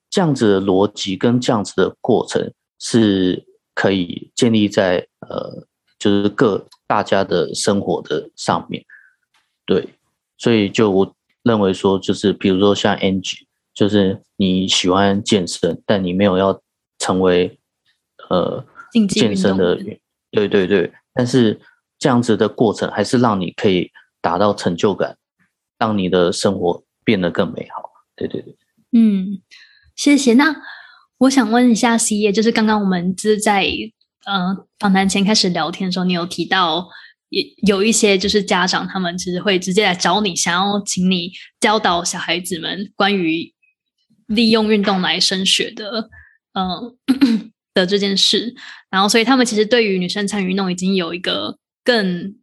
[0.09, 5.67] 这样子的逻辑跟这样子的过程是可以建立在呃
[6.05, 8.85] 就是各大家的生活的上面。
[9.65, 9.89] 对，
[10.37, 13.45] 所以就我认为说，就是比如说像 Angie。
[13.73, 16.61] 就是你喜欢健身，但你没有要
[16.97, 17.59] 成为
[18.29, 18.65] 呃
[19.09, 19.75] 健身的，
[20.31, 20.93] 对对对。
[21.13, 21.59] 但是
[21.99, 23.91] 这样子的过程还是让你可以
[24.21, 25.17] 达到成就感，
[25.77, 27.91] 让你的生活变得更美好。
[28.15, 28.55] 对对对，
[28.93, 29.41] 嗯，
[29.93, 30.35] 谢谢。
[30.35, 30.55] 那
[31.17, 33.67] 我想问一下 C 叶，就是刚刚我们是在
[34.25, 36.87] 呃访谈前开始聊天的时候，你有提到
[37.29, 43.53] 也有一些就是家长他们其实会直接来找你，想要请你教导小孩子们关于。
[44.27, 46.09] 利用运动来升学的，
[46.53, 46.97] 嗯
[47.75, 48.55] 的这件事，
[48.89, 52.35] 然后所以他们其实对于女生参与运动已经有一个更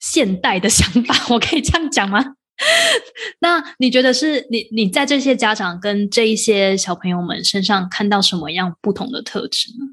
[0.00, 2.36] 现代的想法， 我可以这样讲吗？
[3.40, 9.84] 那你觉得是你你在这些家长跟这一些小朋友们身上看到什么样不同的特质呢？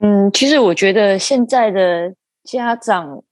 [0.00, 3.22] 嗯，其实我觉得现在的家长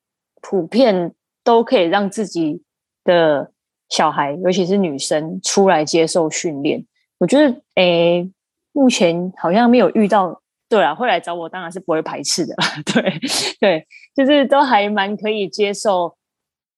[0.40, 2.62] 普遍都可以让自己
[3.04, 3.52] 的。
[3.88, 6.82] 小孩，尤其是女生出来接受训练，
[7.18, 8.26] 我觉得，诶，
[8.72, 10.40] 目前好像没有遇到。
[10.66, 12.54] 对啊，会来找我，当然是不会排斥的。
[12.90, 13.20] 对
[13.60, 13.86] 对，
[14.16, 16.16] 就是都还蛮可以接受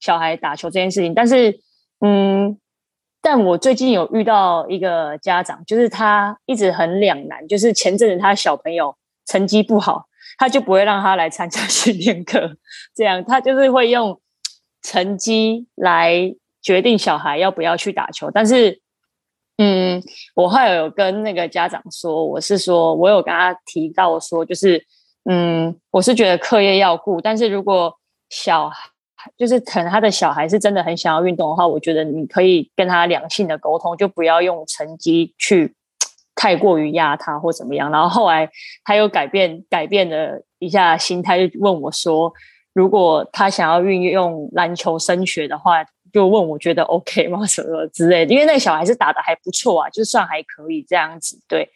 [0.00, 1.14] 小孩打球这件事情。
[1.14, 1.60] 但是，
[2.00, 2.58] 嗯，
[3.20, 10.06] 但我最近有遇到一个家长，就是他一直很两难，就是前阵子他小朋友成绩不好，
[10.38, 12.56] 他就不会让他来参加 训练课，
[12.94, 14.20] 这样他就是会用
[14.82, 16.34] 成绩来。
[16.64, 18.80] 决定小孩要不要去打球，但是，
[19.58, 20.02] 嗯，
[20.34, 24.82] 我后来有跟那个家长说，我是说，我有跟他提到说，就是，
[25.28, 27.94] 嗯，我是觉得课业要顾，但是如果
[28.30, 28.88] 小孩
[29.36, 35.74] 就是可能他的小孩是真的很想要运动的话，我觉得你可以跟他良性的沟通，就不要用成绩去
[36.34, 37.90] 太过于压他或怎么样。
[37.90, 38.50] 然后后来
[38.84, 42.32] 他又改变改变了一下心态，就问我说，
[42.72, 45.84] 如果他想要运用篮球升学的话。
[46.12, 47.44] 就问我觉得 OK 吗？
[47.44, 51.36] 什么之类的，因为那个小孩是打的还不错啊，就算还可以这样子。
[51.48, 51.68] 对，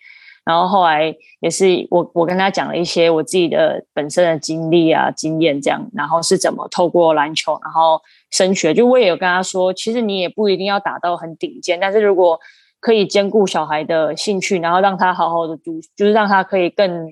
[0.49, 8.73] 然后后来也是我我跟他讲了一些我自己的本身的经历啊、经验这样，然后是怎么透过篮球然后升学。
[8.73, 12.41] 就我也有跟他说，其实你也不一定要打到很顶尖，但是如果
[12.81, 17.09] 可以兼顾小孩的兴趣，然后让他好好的读，就是让他可以更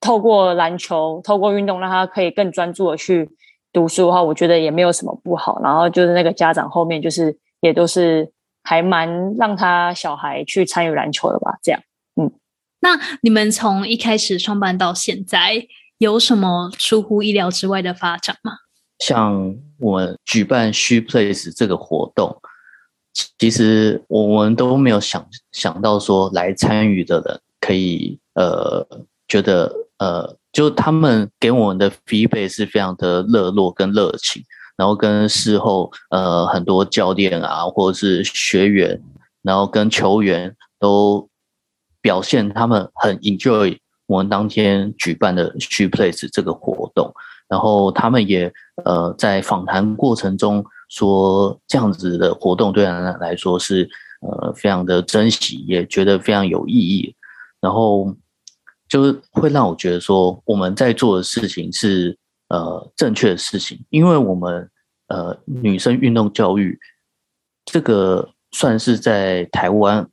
[0.00, 3.30] 透过篮球，透过运动，让他可以更专注的去
[3.72, 5.60] 读书的话，我觉得也没有什么不好。
[5.62, 8.32] 然后就是那个家长后面就是也都是
[8.64, 11.80] 还蛮让他小孩去参与篮球的吧，这样。
[12.16, 12.32] 嗯，
[12.80, 15.66] 那你们从一开始创办到现在，
[15.98, 18.52] 有什么出乎意料之外的发展吗？
[18.98, 22.40] 像我们举办 She Place 这个活动，
[23.38, 28.86] 其实我们都没有想想到说来参与的人可以呃
[29.28, 29.72] 觉得。
[30.00, 34.42] 呃，就他们给我们的 feedback 是非常的热络跟热情，
[34.78, 38.98] 然后跟事后呃很多教练啊或者是学员，
[39.42, 41.28] 然后跟球员都
[42.00, 47.12] 表现他们很 enjoy 我们当天举办的 She Place 这个活动，
[47.48, 48.52] 然后他们也
[48.84, 53.88] 呃在访谈过程中说这样子的活动对他们来说是
[54.20, 57.14] 呃非常的珍惜，也觉得非常有意义，
[57.60, 58.14] 然后。
[58.90, 64.68] 就是会让我觉得说我们在做的事情是呃正确的事情，因为我们
[65.06, 66.76] 呃女生运动教育
[67.64, 70.04] 这个算是在台湾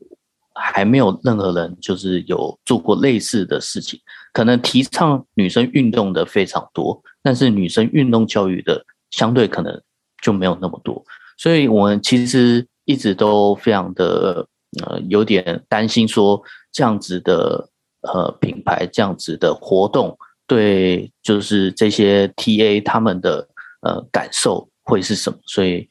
[0.59, 3.99] 还没有任何人就是有做过类似的事情，
[4.33, 9.81] 可能提倡女生运动的非常多，但是女生运动教育的相对可能
[10.21, 11.03] 就没有那么多，
[11.37, 14.47] 所以我们其实一直都非常的
[14.83, 16.41] 呃有点担心说
[16.71, 17.69] 这样子的。
[18.01, 23.45] 呃，品牌这样子的活动，对，就是这些 TA 他们的
[23.81, 25.37] 呃感受会是什么？
[25.45, 25.89] 所以，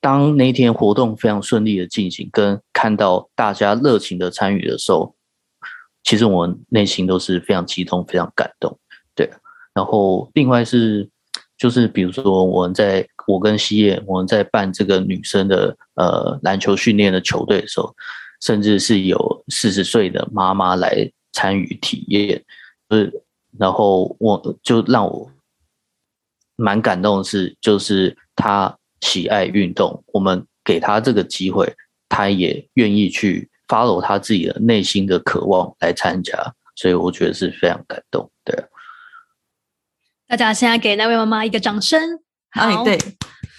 [0.00, 5.14] 当那天活动非常顺利的进行，跟看到大家热情的参与的时候，
[6.02, 8.78] 其实我内心都是非常激动、非常感动。
[9.14, 9.30] 对，
[9.74, 11.08] 然后另外是，
[11.56, 17.94] 就是比如说我们在我跟西叶我们在办这个女生的呃篮球训练的球队的时候，
[18.40, 21.10] 甚至是有四十岁的妈妈来。
[21.32, 22.44] 参与体验，
[22.88, 23.08] 呃，
[23.56, 25.30] 然后我就让我
[26.56, 31.74] 蛮感动的是，就是她喜爱运动，我们给他这个机会，
[32.08, 38.30] 他也愿意去 follow 他自己的内心的渴望来参加，所以我觉得是非常感动。
[38.44, 38.64] 对，
[40.26, 42.20] 大家现在给那位妈妈一个掌声。
[42.50, 42.98] 哎，对，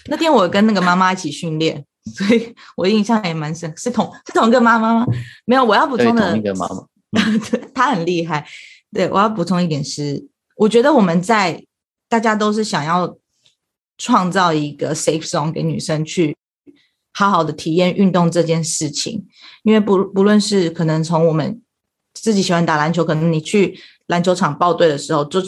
[0.06, 5.06] 那天我跟那个妈妈一起训练，所以我印象也蛮深，是同是同一个妈妈吗？
[5.46, 6.86] 没有，我要补充的同一个妈妈。
[7.74, 8.46] 他很厉害，
[8.92, 10.26] 对我要补充一点是，
[10.56, 11.64] 我觉得我们在
[12.08, 13.16] 大家都是想要
[14.02, 16.36] 创造一个 safe zone 给女生去
[17.12, 19.24] 好好的体验运动这件事情，
[19.62, 21.62] 因为不不论是可能从我们
[22.12, 25.40] 自己喜欢打篮球，可能你去篮球场报队的时候，就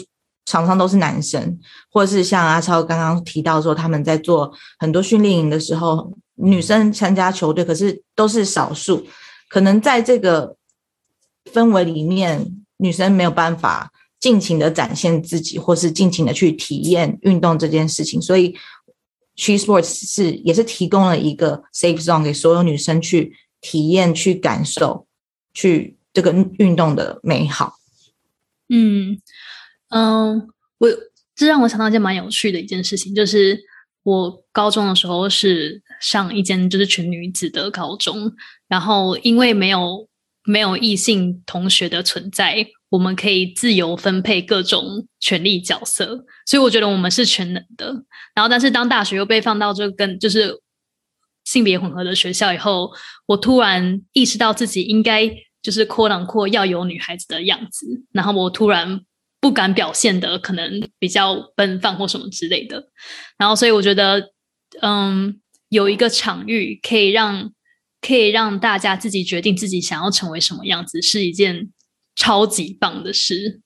[0.45, 1.59] 场上都是男生，
[1.91, 9.05] 或者是像阿超刚刚提到说他们在做很多训练营的时候，女生参加球队，可是都是少数，
[9.49, 10.55] 可能在这个。
[11.53, 13.91] 氛围里面，女生没有办法
[14.25, 18.55] 尽情的展现自己，或是尽情的去体验运动这件事情，所以
[19.35, 25.05] She Sports 是也是提供了一个 safe zone 给所有女生去体验、去感受、
[25.53, 27.75] 去这个运动的美好。
[28.69, 29.21] 嗯
[29.89, 30.47] 嗯，
[30.79, 30.89] 我
[31.35, 33.59] 这让我想到一件蛮有趣的一件事情，就是
[34.01, 38.33] 我高中的时候是上一间就是全女子的高中，
[38.67, 40.09] 然后因为没有。
[40.47, 42.63] 没有异性同学的存在，
[42.95, 47.87] 我们可以自由分配各种权力角色，所以我觉得我们是全能的。
[48.33, 50.61] 然后，但是当大学又被放到这跟就是
[51.43, 52.89] 性别混合的学校以后，
[53.25, 55.29] 我突然意识到自己应该
[55.61, 59.01] 就是阔囊阔要有女孩子的样子，然后我突然
[59.41, 62.81] 不敢表现的可能比较奔放或什么之类的。
[63.37, 64.31] 然后，所以我觉得，
[64.81, 67.51] 嗯，有一个场域可以让。
[68.01, 71.69] 可以让大家自己决定自己想要成为什么样子，是一件
[72.15, 73.61] 超级棒的诗。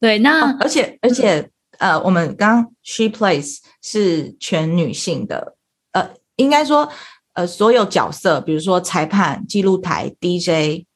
[0.00, 5.56] 对，那而且而且呃，我们刚 She Plays 是全女性的，
[5.92, 6.90] 呃，应该说
[7.34, 10.86] 呃，所有角色，比如说裁判、记录台、DJ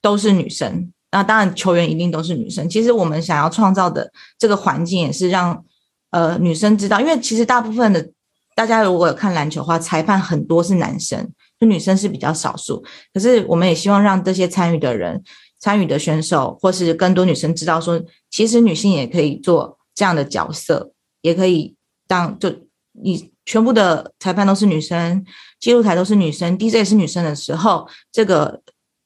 [0.00, 0.92] 都是女生。
[1.10, 2.68] 那当然，球员一定都是女生。
[2.68, 5.64] 其实我们想要创造的这个环境，也是让
[6.10, 8.10] 呃女生知道，因为其实大部分的。
[8.52, 12.82] 大家如果有看篮球的话，裁判很多是男生，就女生是比较少数。
[13.12, 15.22] 可是我们也希望让这些参与的人、
[15.60, 21.76] 参与的选手，或是更多女生知道，说其实女性也可以做这样的角色，也可以
[22.08, 22.50] 当就
[22.92, 25.24] 你全部的裁判都是女生，
[25.60, 28.62] 记录台都是女生，DJ 是女生的时候，这个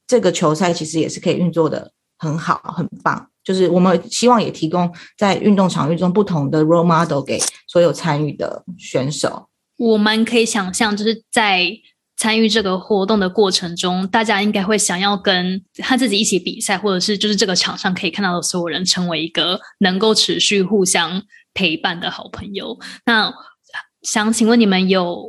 [0.07, 3.29] 这个球赛其实也是可以运作的很好、很棒。
[3.43, 9.49] 就是我们希望也提供在运动场域中不同的 role model 给所有参与的选手。
[9.77, 11.69] 我们可以想象，就是在
[12.17, 22.79] 参与这个活动的过程中，大家应该会想要跟他自己一起比赛，或者是就是这个场上可以看到的所有人，成为一个能够持续互相陪伴的好朋友。
[23.07, 23.33] 那
[24.03, 25.29] 想请问你们有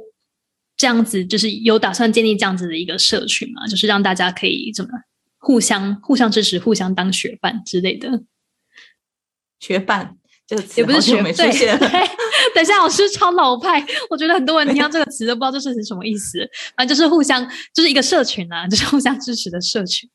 [0.77, 3.65] 这样子，就是有打算建立这样子的一个社群吗？
[3.67, 4.91] 就是让大家可以怎么
[5.37, 8.23] 互相互相支持、互相当学伴之类的？
[9.59, 10.17] 学伴
[10.47, 11.77] 这个词也不是学没出现。
[11.79, 11.89] 对，
[12.53, 16.47] 等一下，我是超老派，我觉得很多人听到这个词都不知道这是什么意思。
[16.77, 17.43] 反正就是互相，
[17.73, 20.07] 就是一个社群啊，就是互相支持的社群。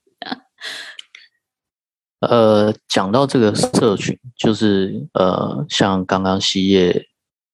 [2.21, 7.05] 呃，讲到这个社群，就是呃，像刚刚西叶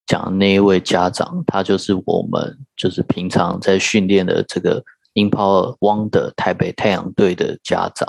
[0.06, 4.82] 讲的那一位家长，他就是我们就是平常在训练的这个
[5.14, 8.06] Empower Wonder 台北太阳队的家长。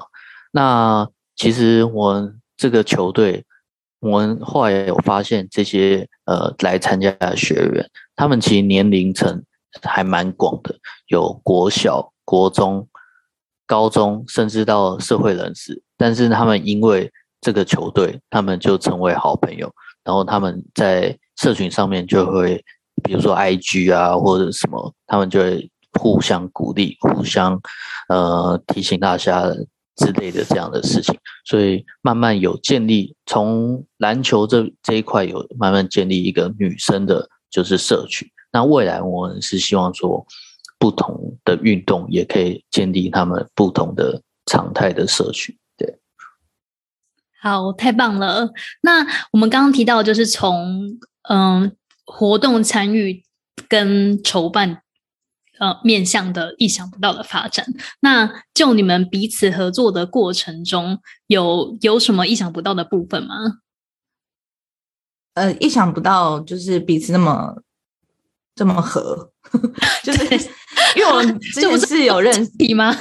[0.52, 1.08] 那
[1.38, 3.46] 其实我们这个球队。
[4.00, 9.44] 我们后来有发现，这些呃来参加的学员，他们其实年龄层
[9.82, 10.76] 还蛮广的，
[11.08, 12.88] 有国小、国中、
[13.66, 15.82] 高中，甚至到社会人士。
[15.98, 19.72] 但是他们因为这个球队，他们就成为好朋友。
[20.04, 22.64] 然后他们在社群上面就会，
[23.04, 25.70] 比如说 IG 啊或者什么，他们就会
[26.00, 27.60] 互相鼓励，互相
[28.10, 29.44] 呃提醒大家。
[29.98, 38.28] 之类的这样的事情，所以慢慢有建立从篮球这这一块有慢慢建立一个女生的，就是社群。
[38.52, 40.26] 那未来我们是希望说，
[40.80, 45.56] 不同的运动也可以建立他们不同的常态的社群。
[45.76, 46.00] 对，
[47.42, 48.50] 好，太棒了。
[48.82, 51.76] 那我们刚刚提到，就是从嗯
[52.06, 53.24] 活动参与
[53.68, 54.82] 跟筹办。
[55.60, 57.66] 呃，面向的意想不到的发展。
[58.02, 63.36] 那就你们彼此合作的过程中，有有什么意想不到的部分吗？
[65.34, 67.56] 呃，意想不到就是彼此那么
[68.56, 69.32] 这么合，
[70.04, 70.24] 就是
[70.96, 72.96] 因为我们之前是有认识吗？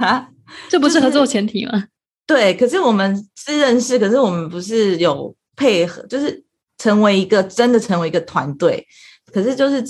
[0.00, 0.28] 啊，
[0.68, 1.84] 这不是合作前提吗？
[2.26, 6.44] 对，可是我们是认识，可是我们不是有配合，就是
[6.76, 8.84] 成为一个真的成为一个团队，
[9.32, 9.84] 可是就是。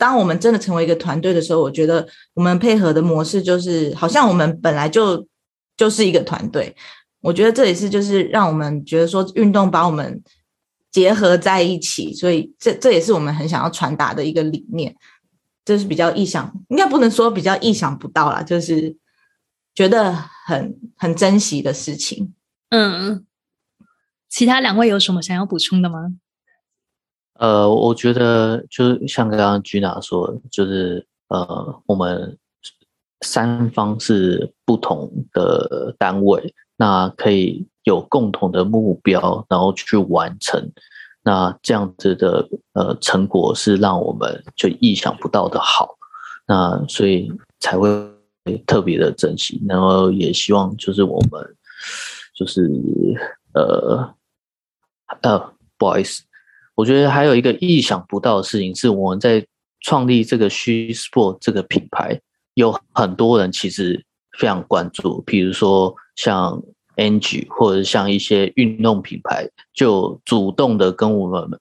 [0.00, 5.28] 当我们真的成为一个团队的时候，我觉得我们配合的模式就是好像我们本来就
[5.76, 6.74] 就是一个团队。
[7.20, 10.22] 我觉得这也是就是让我们觉得说运动把我们
[10.90, 14.96] 结合在一起，所以这这也是我们很想要传达的一个理念。
[15.66, 18.96] 这是比较意想，应该不能说比较意想不到啦，就是
[19.74, 20.14] 觉得
[20.46, 22.32] 很很珍惜的事情。
[22.70, 23.26] 嗯，
[24.30, 26.14] 其他两位有什么想要补充的吗？
[27.40, 32.36] 呃，我觉得就像刚刚 Gina 说，就是呃，我们
[33.22, 40.70] 三方是不同的单位，那可以有共同的目标，然后去完成。
[41.22, 45.96] 那这样子的呃成果是让我们就意想不到的好，
[46.46, 47.88] 那所以才会
[48.66, 49.62] 特别的珍惜。
[49.66, 51.56] 然后也希望就是我们
[52.34, 52.70] 就是
[53.54, 54.14] 呃
[55.22, 56.22] 呃，不好意思。
[56.80, 59.46] 我觉得还有一个意想不到的事情是，我们在
[59.82, 62.18] 创立这个虚 sport 这个品牌，
[62.54, 64.02] 有很多人其实
[64.38, 66.58] 非常关注，比如说像
[66.96, 71.60] Angie 或者像一些运动品牌，就主动的跟我们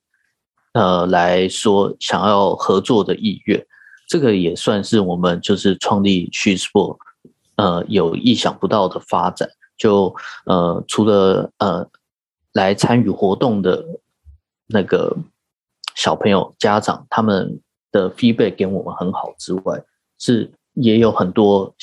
[0.72, 3.62] 呃来说想要合作的意愿，
[4.08, 6.96] 这个也算是我们就是创立虚 sport
[7.58, 9.50] 呃有意想不到的发展。
[9.78, 10.16] 就
[10.46, 11.86] 呃除了呃
[12.54, 13.84] 来参与活动的。
[14.72, 15.18] 那个
[15.96, 17.60] 小朋友家长他们
[17.92, 19.82] 的 feedback 给我们很好之外，
[20.20, 21.74] 是也有很多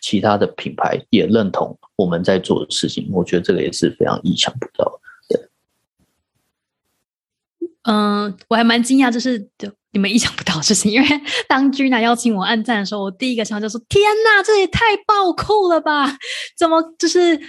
[0.00, 3.08] 其他的品牌也认同我们在做的事情。
[3.12, 5.48] 我觉得这个也是非常意想不到的。
[7.82, 10.90] 嗯，我还蛮惊讶，就是就你们意想不到的事情。
[10.90, 11.08] 因为
[11.48, 16.16] 当君娜邀请我按赞的时候，我第一个想法就说：“天哪，这也太爆酷了吧！
[16.56, 17.40] 怎么就是？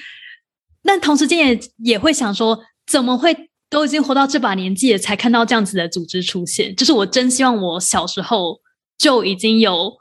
[0.84, 3.36] 但同时间也也会想说，怎么会？”
[3.70, 6.76] 都已经活到这把年纪了，才看到这样子的组织出现。
[6.76, 8.59] 就是我真希望我小时候
[8.97, 9.91] 就已经有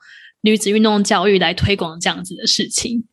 [0.43, 3.07] 女子运动教育来推广这样子的事情。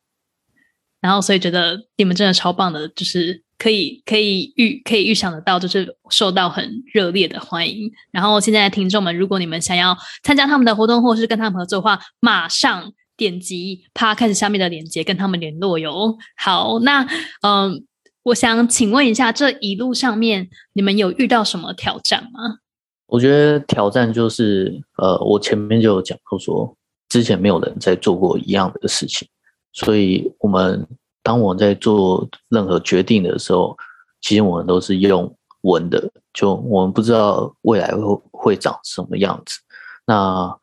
[1.02, 7.92] 然后，所以觉得你们真的超棒的，就是可以可以预可以预想得到，就是受到很热烈的欢迎。
[8.12, 16.16] 然后，现在的听众们，如果你们想要参加他们的活动，或是跟他们合作的话，马上点击 p 开始下面的链接跟他们联络哟。
[16.38, 17.08] 好，那
[17.42, 17.86] 嗯。
[18.24, 22.60] 我想请问一下，这一路上面你们有遇到什么挑战吗？
[23.08, 26.76] 我觉得挑战就是，呃，我前面就有讲过，说
[27.10, 29.28] 之前没有人在做过一样的事情，
[29.74, 30.88] 所以我们
[31.22, 33.78] 当我在做任何决定的时候，
[34.22, 39.60] 其实我们都是用闻的，就我们不知道未来会会长什么样子。
[40.06, 40.58] 那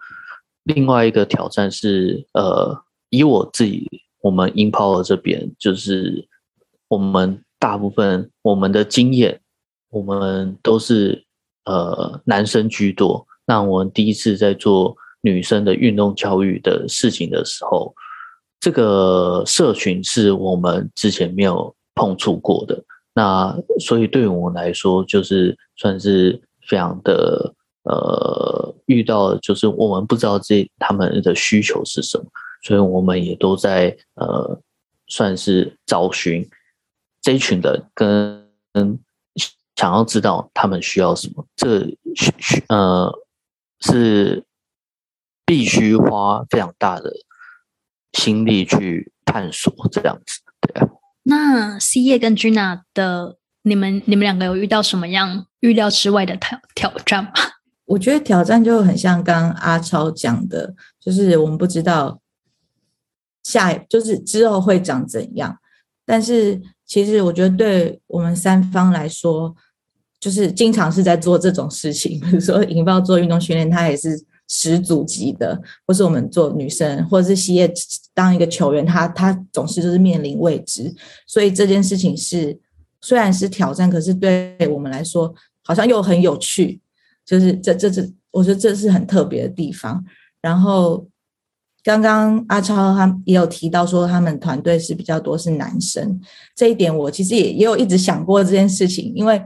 [0.64, 3.86] 另外一个挑战是，呃，以我自己，
[4.22, 6.26] 我们 Empower 这边，就是
[6.88, 9.40] 我们大部分我们的经验，
[9.90, 11.24] 我们都是
[11.66, 13.24] 呃男生居多。
[13.46, 17.94] 那我们第一次在做女生的运动教育的事情的时候，
[18.58, 22.82] 这个社群是我们之前没有碰触过的。
[23.14, 27.54] 那所以对我们来说，就是算是非常的。
[27.84, 32.24] 呃，遇到就是我们不知道这他们的需求是什么，
[32.62, 34.61] 所以我们也都在呃，
[35.06, 36.46] 算是找寻
[37.21, 38.49] 这一群人，跟
[39.77, 41.47] 想要知道他们需要什么。
[41.57, 43.11] 这需需呃
[43.81, 44.45] 是
[45.47, 47.12] 必须花非常大的
[48.12, 50.41] 心力去探索这样子。
[50.61, 50.89] 对啊。
[51.23, 57.33] 那 C 叶跟 Gina 的你们，你们两个有遇到什么样预料之外的挑挑战吗？
[57.87, 62.21] 我觉得挑战就很像刚阿超讲的，就是我们不知道
[63.43, 65.59] 下就是之后会长怎样。
[66.07, 66.61] 但是
[66.91, 69.55] 其实我觉得对我们三方来说，
[70.18, 72.18] 就是经常是在做这种事情。
[72.18, 77.72] 比如说引爆做运动训练，它也是十组级的；或是我们做女生，或者是西叶
[78.12, 80.93] 当一个球员，他他总是就是面临未知。
[81.28, 82.59] 所以这件事情是
[83.01, 85.32] 虽然是挑战，可是对我们来说
[85.62, 86.80] 好像又很有趣。
[87.24, 90.05] 就是这这这，我觉得这是很特别的地方。
[90.43, 91.07] 然后
[91.83, 96.20] 刚刚阿超他也有提到说，他们团队是比较多是男生，
[96.55, 99.12] 这一点我其实也也有一直想过这件事情。
[99.14, 99.43] 因为，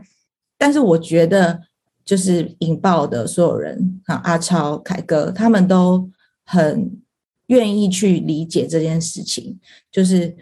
[0.59, 1.61] 但是我觉得
[2.05, 6.11] 就是引爆的所有人啊，阿超、凯哥他们都
[6.45, 7.01] 很
[7.47, 9.59] 愿意去理解这件事情。
[9.93, 10.37] 就是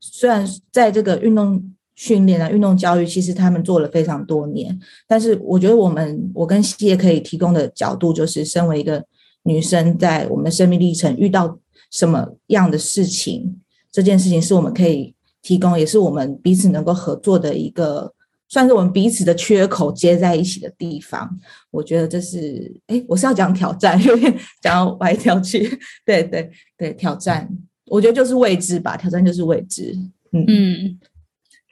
[0.00, 1.70] 虽然在这个运动。
[1.96, 4.76] 训练啊，运动教育其实他们做了非常多年，
[5.06, 9.00] 但是我觉得我们我跟西叶可以提供的角度，就是身为一个
[9.44, 11.58] 女生，在我们的生命历程遇到
[11.90, 18.12] 什么样的事情，这件事情是我们可以提供，也是我们彼此能够合作的一个，
[18.48, 21.38] 算是我们彼此的缺口接在一起的地方。
[21.70, 27.48] 我觉得这是，哎，我是要讲挑战，有点讲歪掉去， 对对对，挑战，
[27.86, 29.96] 我觉得就是未知吧，挑战就是未知，
[30.32, 31.00] 嗯嗯。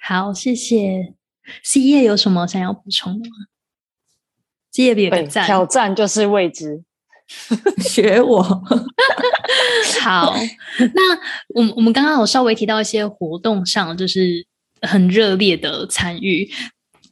[0.04, 1.14] 好，谢谢。
[1.62, 3.34] C 叶有什么想要补充的吗
[4.72, 6.82] ？C 叶别赞，挑战就是未知，
[7.82, 8.42] 学我。
[10.00, 10.34] 好，
[10.94, 11.18] 那
[11.54, 14.46] 我们我们刚刚有稍微提到一些活动上，就是
[14.80, 16.50] 很热烈的参与。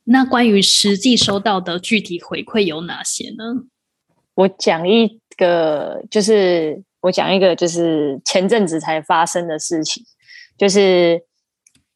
[0.05, 3.45] 那关于实际收到的具体回馈有哪些呢？
[4.35, 10.03] 我讲一个，就是我讲一个，就是前阵子才发生的事情，
[10.57, 11.23] 就是。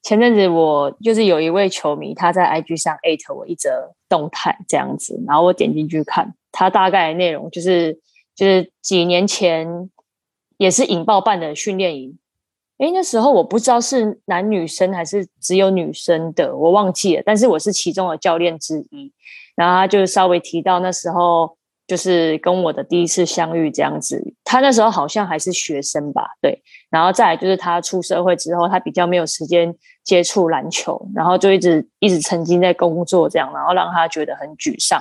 [0.06, 7.98] 前阵子我就是有一位球迷，他在 IG 上艾特我一则动态这样子，然后我点进去看，他大概内容就是
[8.34, 9.90] 就是几年前
[10.56, 12.18] 也是引爆办的训练营，
[12.78, 19.12] 诶，那时候我不知道是男女生还是只有女生的，我忘记了，但是我是其中的教练之一，
[19.54, 21.56] 然后他就稍微提到那时候。
[21.86, 26.62] 就是跟我的第一次相遇这样子，他那时候好像还是学生吧，对。
[26.88, 29.70] 然后再来就是他出社会之后，他比较没有时间
[30.02, 34.98] 接触篮球，然后就一直一直沉浸在工作这样，然后让他觉得很沮丧。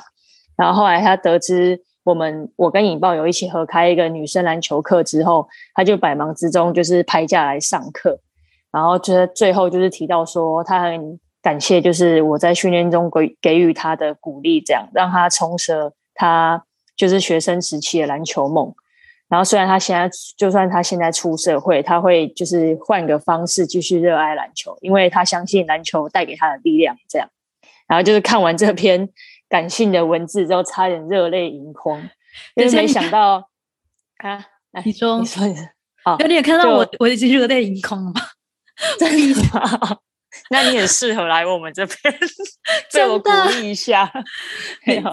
[0.58, 8.20] 然后后来他得知我们我跟引爆有一起合开一个女生篮球课之后，他就百忙之中就是拍假来上课，
[8.72, 16.64] 然后就是最后就是提到说他很感谢就是我在训练中给给予他的鼓励，这样让他重拾他。
[16.96, 18.72] 就是学生时期的篮球梦，
[19.28, 26.96] 然后虽然他现在就算他现在出社会，他会就是换个方式继续热爱篮球，因为他相信篮球带给他的力量。
[27.10, 27.28] 这样，
[27.88, 29.10] 然后就是看完这篇
[29.54, 32.02] 感性的文字之后，差点热泪盈眶，
[32.56, 33.48] 因为没想到
[34.18, 34.44] 啊，
[34.84, 35.44] 你说你说，
[36.04, 38.22] 好，有你看到我我已经热泪盈眶了吗？
[38.98, 40.00] 真的吗？
[40.50, 42.20] 那你也适合来我们这边，
[42.92, 44.12] 被我鼓励一下，
[44.88, 45.04] 没有。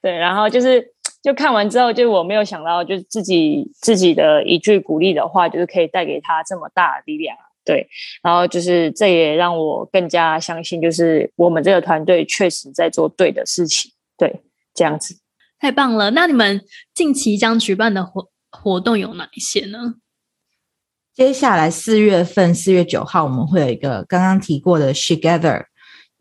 [0.00, 7.36] 对，然后就是就看完之后，就我没有想到，就是自己自己的一句鼓励的话，就是可以带给他这么大的力量。
[7.70, 7.86] 对，
[8.20, 13.92] 然后就是这也让我更加相信，就是我们这个团队确实在做对的事情。
[14.18, 14.42] 对，
[14.74, 15.14] 这样子
[15.60, 16.10] 太棒了。
[16.10, 16.60] 那你们
[16.92, 19.94] 近期将举办的活活动有哪一些呢？
[21.14, 25.66] 接下来四月份，四月九号，我们会有一个刚刚提过的 Together，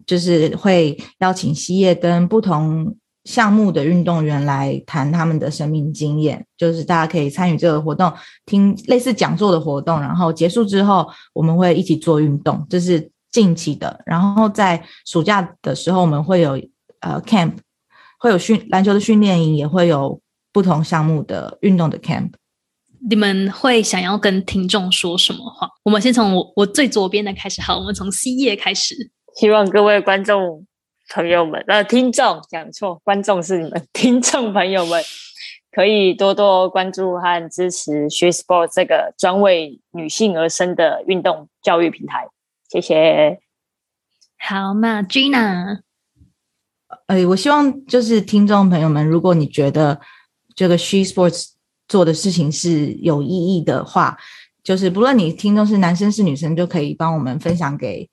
[0.05, 2.95] 就是会邀请西叶跟不同。
[3.25, 8.11] 项目的运动员来谈他们的生命经验，就是大家可以参与这个活动，
[8.45, 9.99] 听类似讲座的活动。
[9.99, 14.01] 然后结束之后，我们会一起做运动，这是近期的。
[14.05, 16.59] 然后在暑假的时候，我们会有
[17.01, 17.53] 呃 camp，
[18.19, 20.19] 会有训篮球的训练营，也会有
[20.51, 22.31] 不同项目的运动的 camp。
[23.09, 25.69] 你们会想要跟听众说什么话？
[25.83, 29.11] 我们先从我我最左边的开始，好，我们从 C 页开始。
[29.37, 30.65] 希望各位观众
[31.09, 35.03] 朋友们，呃，听众讲错，观众是你们，听众朋友们
[35.71, 42.27] 可以多多关注和支持 She Sport 这个专为女性而生的运动教育平台。
[42.69, 43.39] 谢谢。
[44.37, 45.81] 好，嘛 Gina，
[47.07, 49.99] 哎，我希望就是听众朋友们，如果你觉得
[50.55, 51.49] 这个 She Sports
[51.87, 54.17] 做的事情是有意义的话，
[54.63, 58.09] 就是不论你听众是男生是女生，就可以帮我们分享给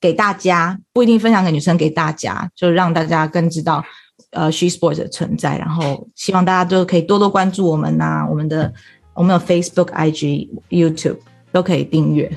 [0.00, 3.84] 给大家，不一定分享给女生，给大家，就让大家更知道
[4.30, 5.56] 呃 She Sports 的存在。
[5.58, 8.72] 然后希望大家都可以多多关注我们呐，我们的
[9.14, 11.18] 我们有 Facebook、IG、YouTube
[11.52, 12.30] 都可以订阅。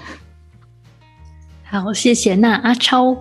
[1.69, 2.35] 好，谢谢。
[2.35, 3.15] 那阿超，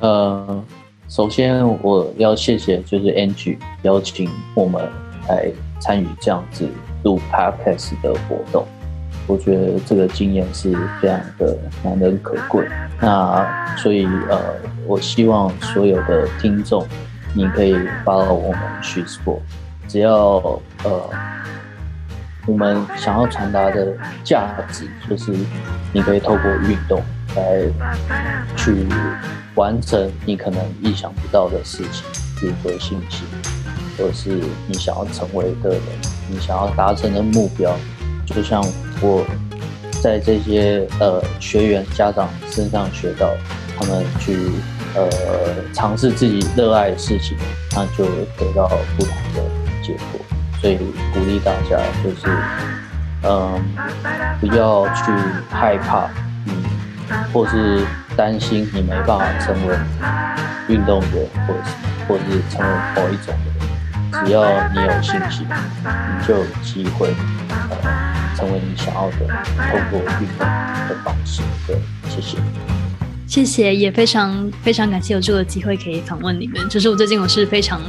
[0.00, 0.64] 呃，
[1.08, 4.82] 首先我要谢谢就是 Angie 邀请我们
[5.28, 5.52] 来。
[5.80, 6.66] 参与这样子
[7.02, 8.66] 录 podcast 的活动，
[9.26, 12.66] 我觉得这个经验是非常的难能可贵。
[13.00, 14.38] 那所以呃，
[14.86, 16.86] 我希望所有的听众，
[17.34, 19.40] 你可以发到我们 s h o
[19.88, 20.20] 只要
[20.84, 21.10] 呃，
[22.46, 25.32] 我们想要传达的价值，就是
[25.92, 27.00] 你可以透过运动
[27.36, 27.62] 来
[28.56, 28.86] 去
[29.54, 32.04] 完成你可能意想不到的事情，
[32.40, 33.26] 比如说信心。
[33.96, 35.80] 或是你想要成为的人，
[36.28, 37.72] 你想要达成的目标，
[38.26, 38.60] 就像
[39.04, 39.22] 我
[40.00, 43.28] 在这些呃学员家长身上学到，
[43.78, 44.50] 他们去
[44.94, 45.06] 呃
[45.74, 47.36] 尝试自己热爱的事情，
[47.72, 48.06] 那就
[48.38, 49.42] 得到不同的
[49.82, 50.20] 结果。
[50.58, 50.78] 所以
[51.12, 52.26] 鼓励大家就是，
[53.24, 53.62] 嗯，
[54.40, 55.12] 不要去
[55.50, 56.08] 害怕，
[56.46, 56.64] 嗯，
[57.30, 57.84] 或是
[58.16, 59.76] 担心你没办法成为
[60.68, 61.70] 运动员，或是
[62.08, 64.24] 或是成为某一种人。
[64.24, 67.12] 只要你有信心，你就有机会，
[67.50, 67.76] 呃，
[68.44, 69.26] 成为你想要的，
[69.56, 70.46] 通过运动
[70.86, 71.40] 的方式。
[71.66, 71.76] 对，
[72.10, 72.36] 谢谢，
[73.26, 76.68] 谢谢，也非常非常感谢有这个机会可以访问你们。
[76.68, 77.80] 就是我最近我是非常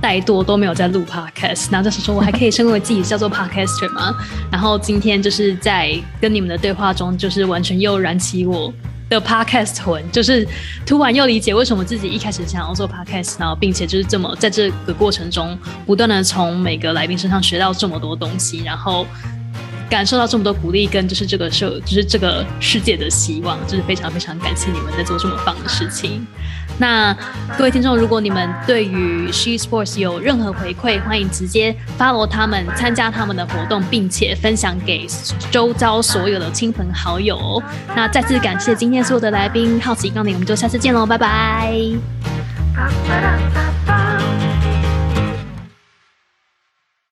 [0.00, 4.16] 怠惰，都没有在录 podcast，那就是说我还可以称为自己叫做 podcaster 吗？
[4.50, 8.72] 然后今天就是在跟你们的对话中，就是完全又燃起我。
[9.10, 10.46] 的 podcast 魂，就是
[10.86, 19.04] 突然又理解为什么自己一开始想要做 podcast，然后并且就是这么在这个过程中不断的从每个来宾身上学到这么多东西，然后
[19.90, 26.24] 感受到这么多鼓励跟就是这个社就是这个世界的希望，就是非常非常感谢你们在做这么棒的事情。
[26.78, 27.12] 那
[27.58, 35.06] 各位听众，如果你们对于 She Sports 有任何回馈，欢迎直接 follow 他们，参加他们的活动，并且分享给
[35.50, 37.62] 周遭所有的亲朋好友。
[37.94, 41.70] 那再次感谢今天所有的来宾，好奇杠铃，我们就下次见喽，拜拜。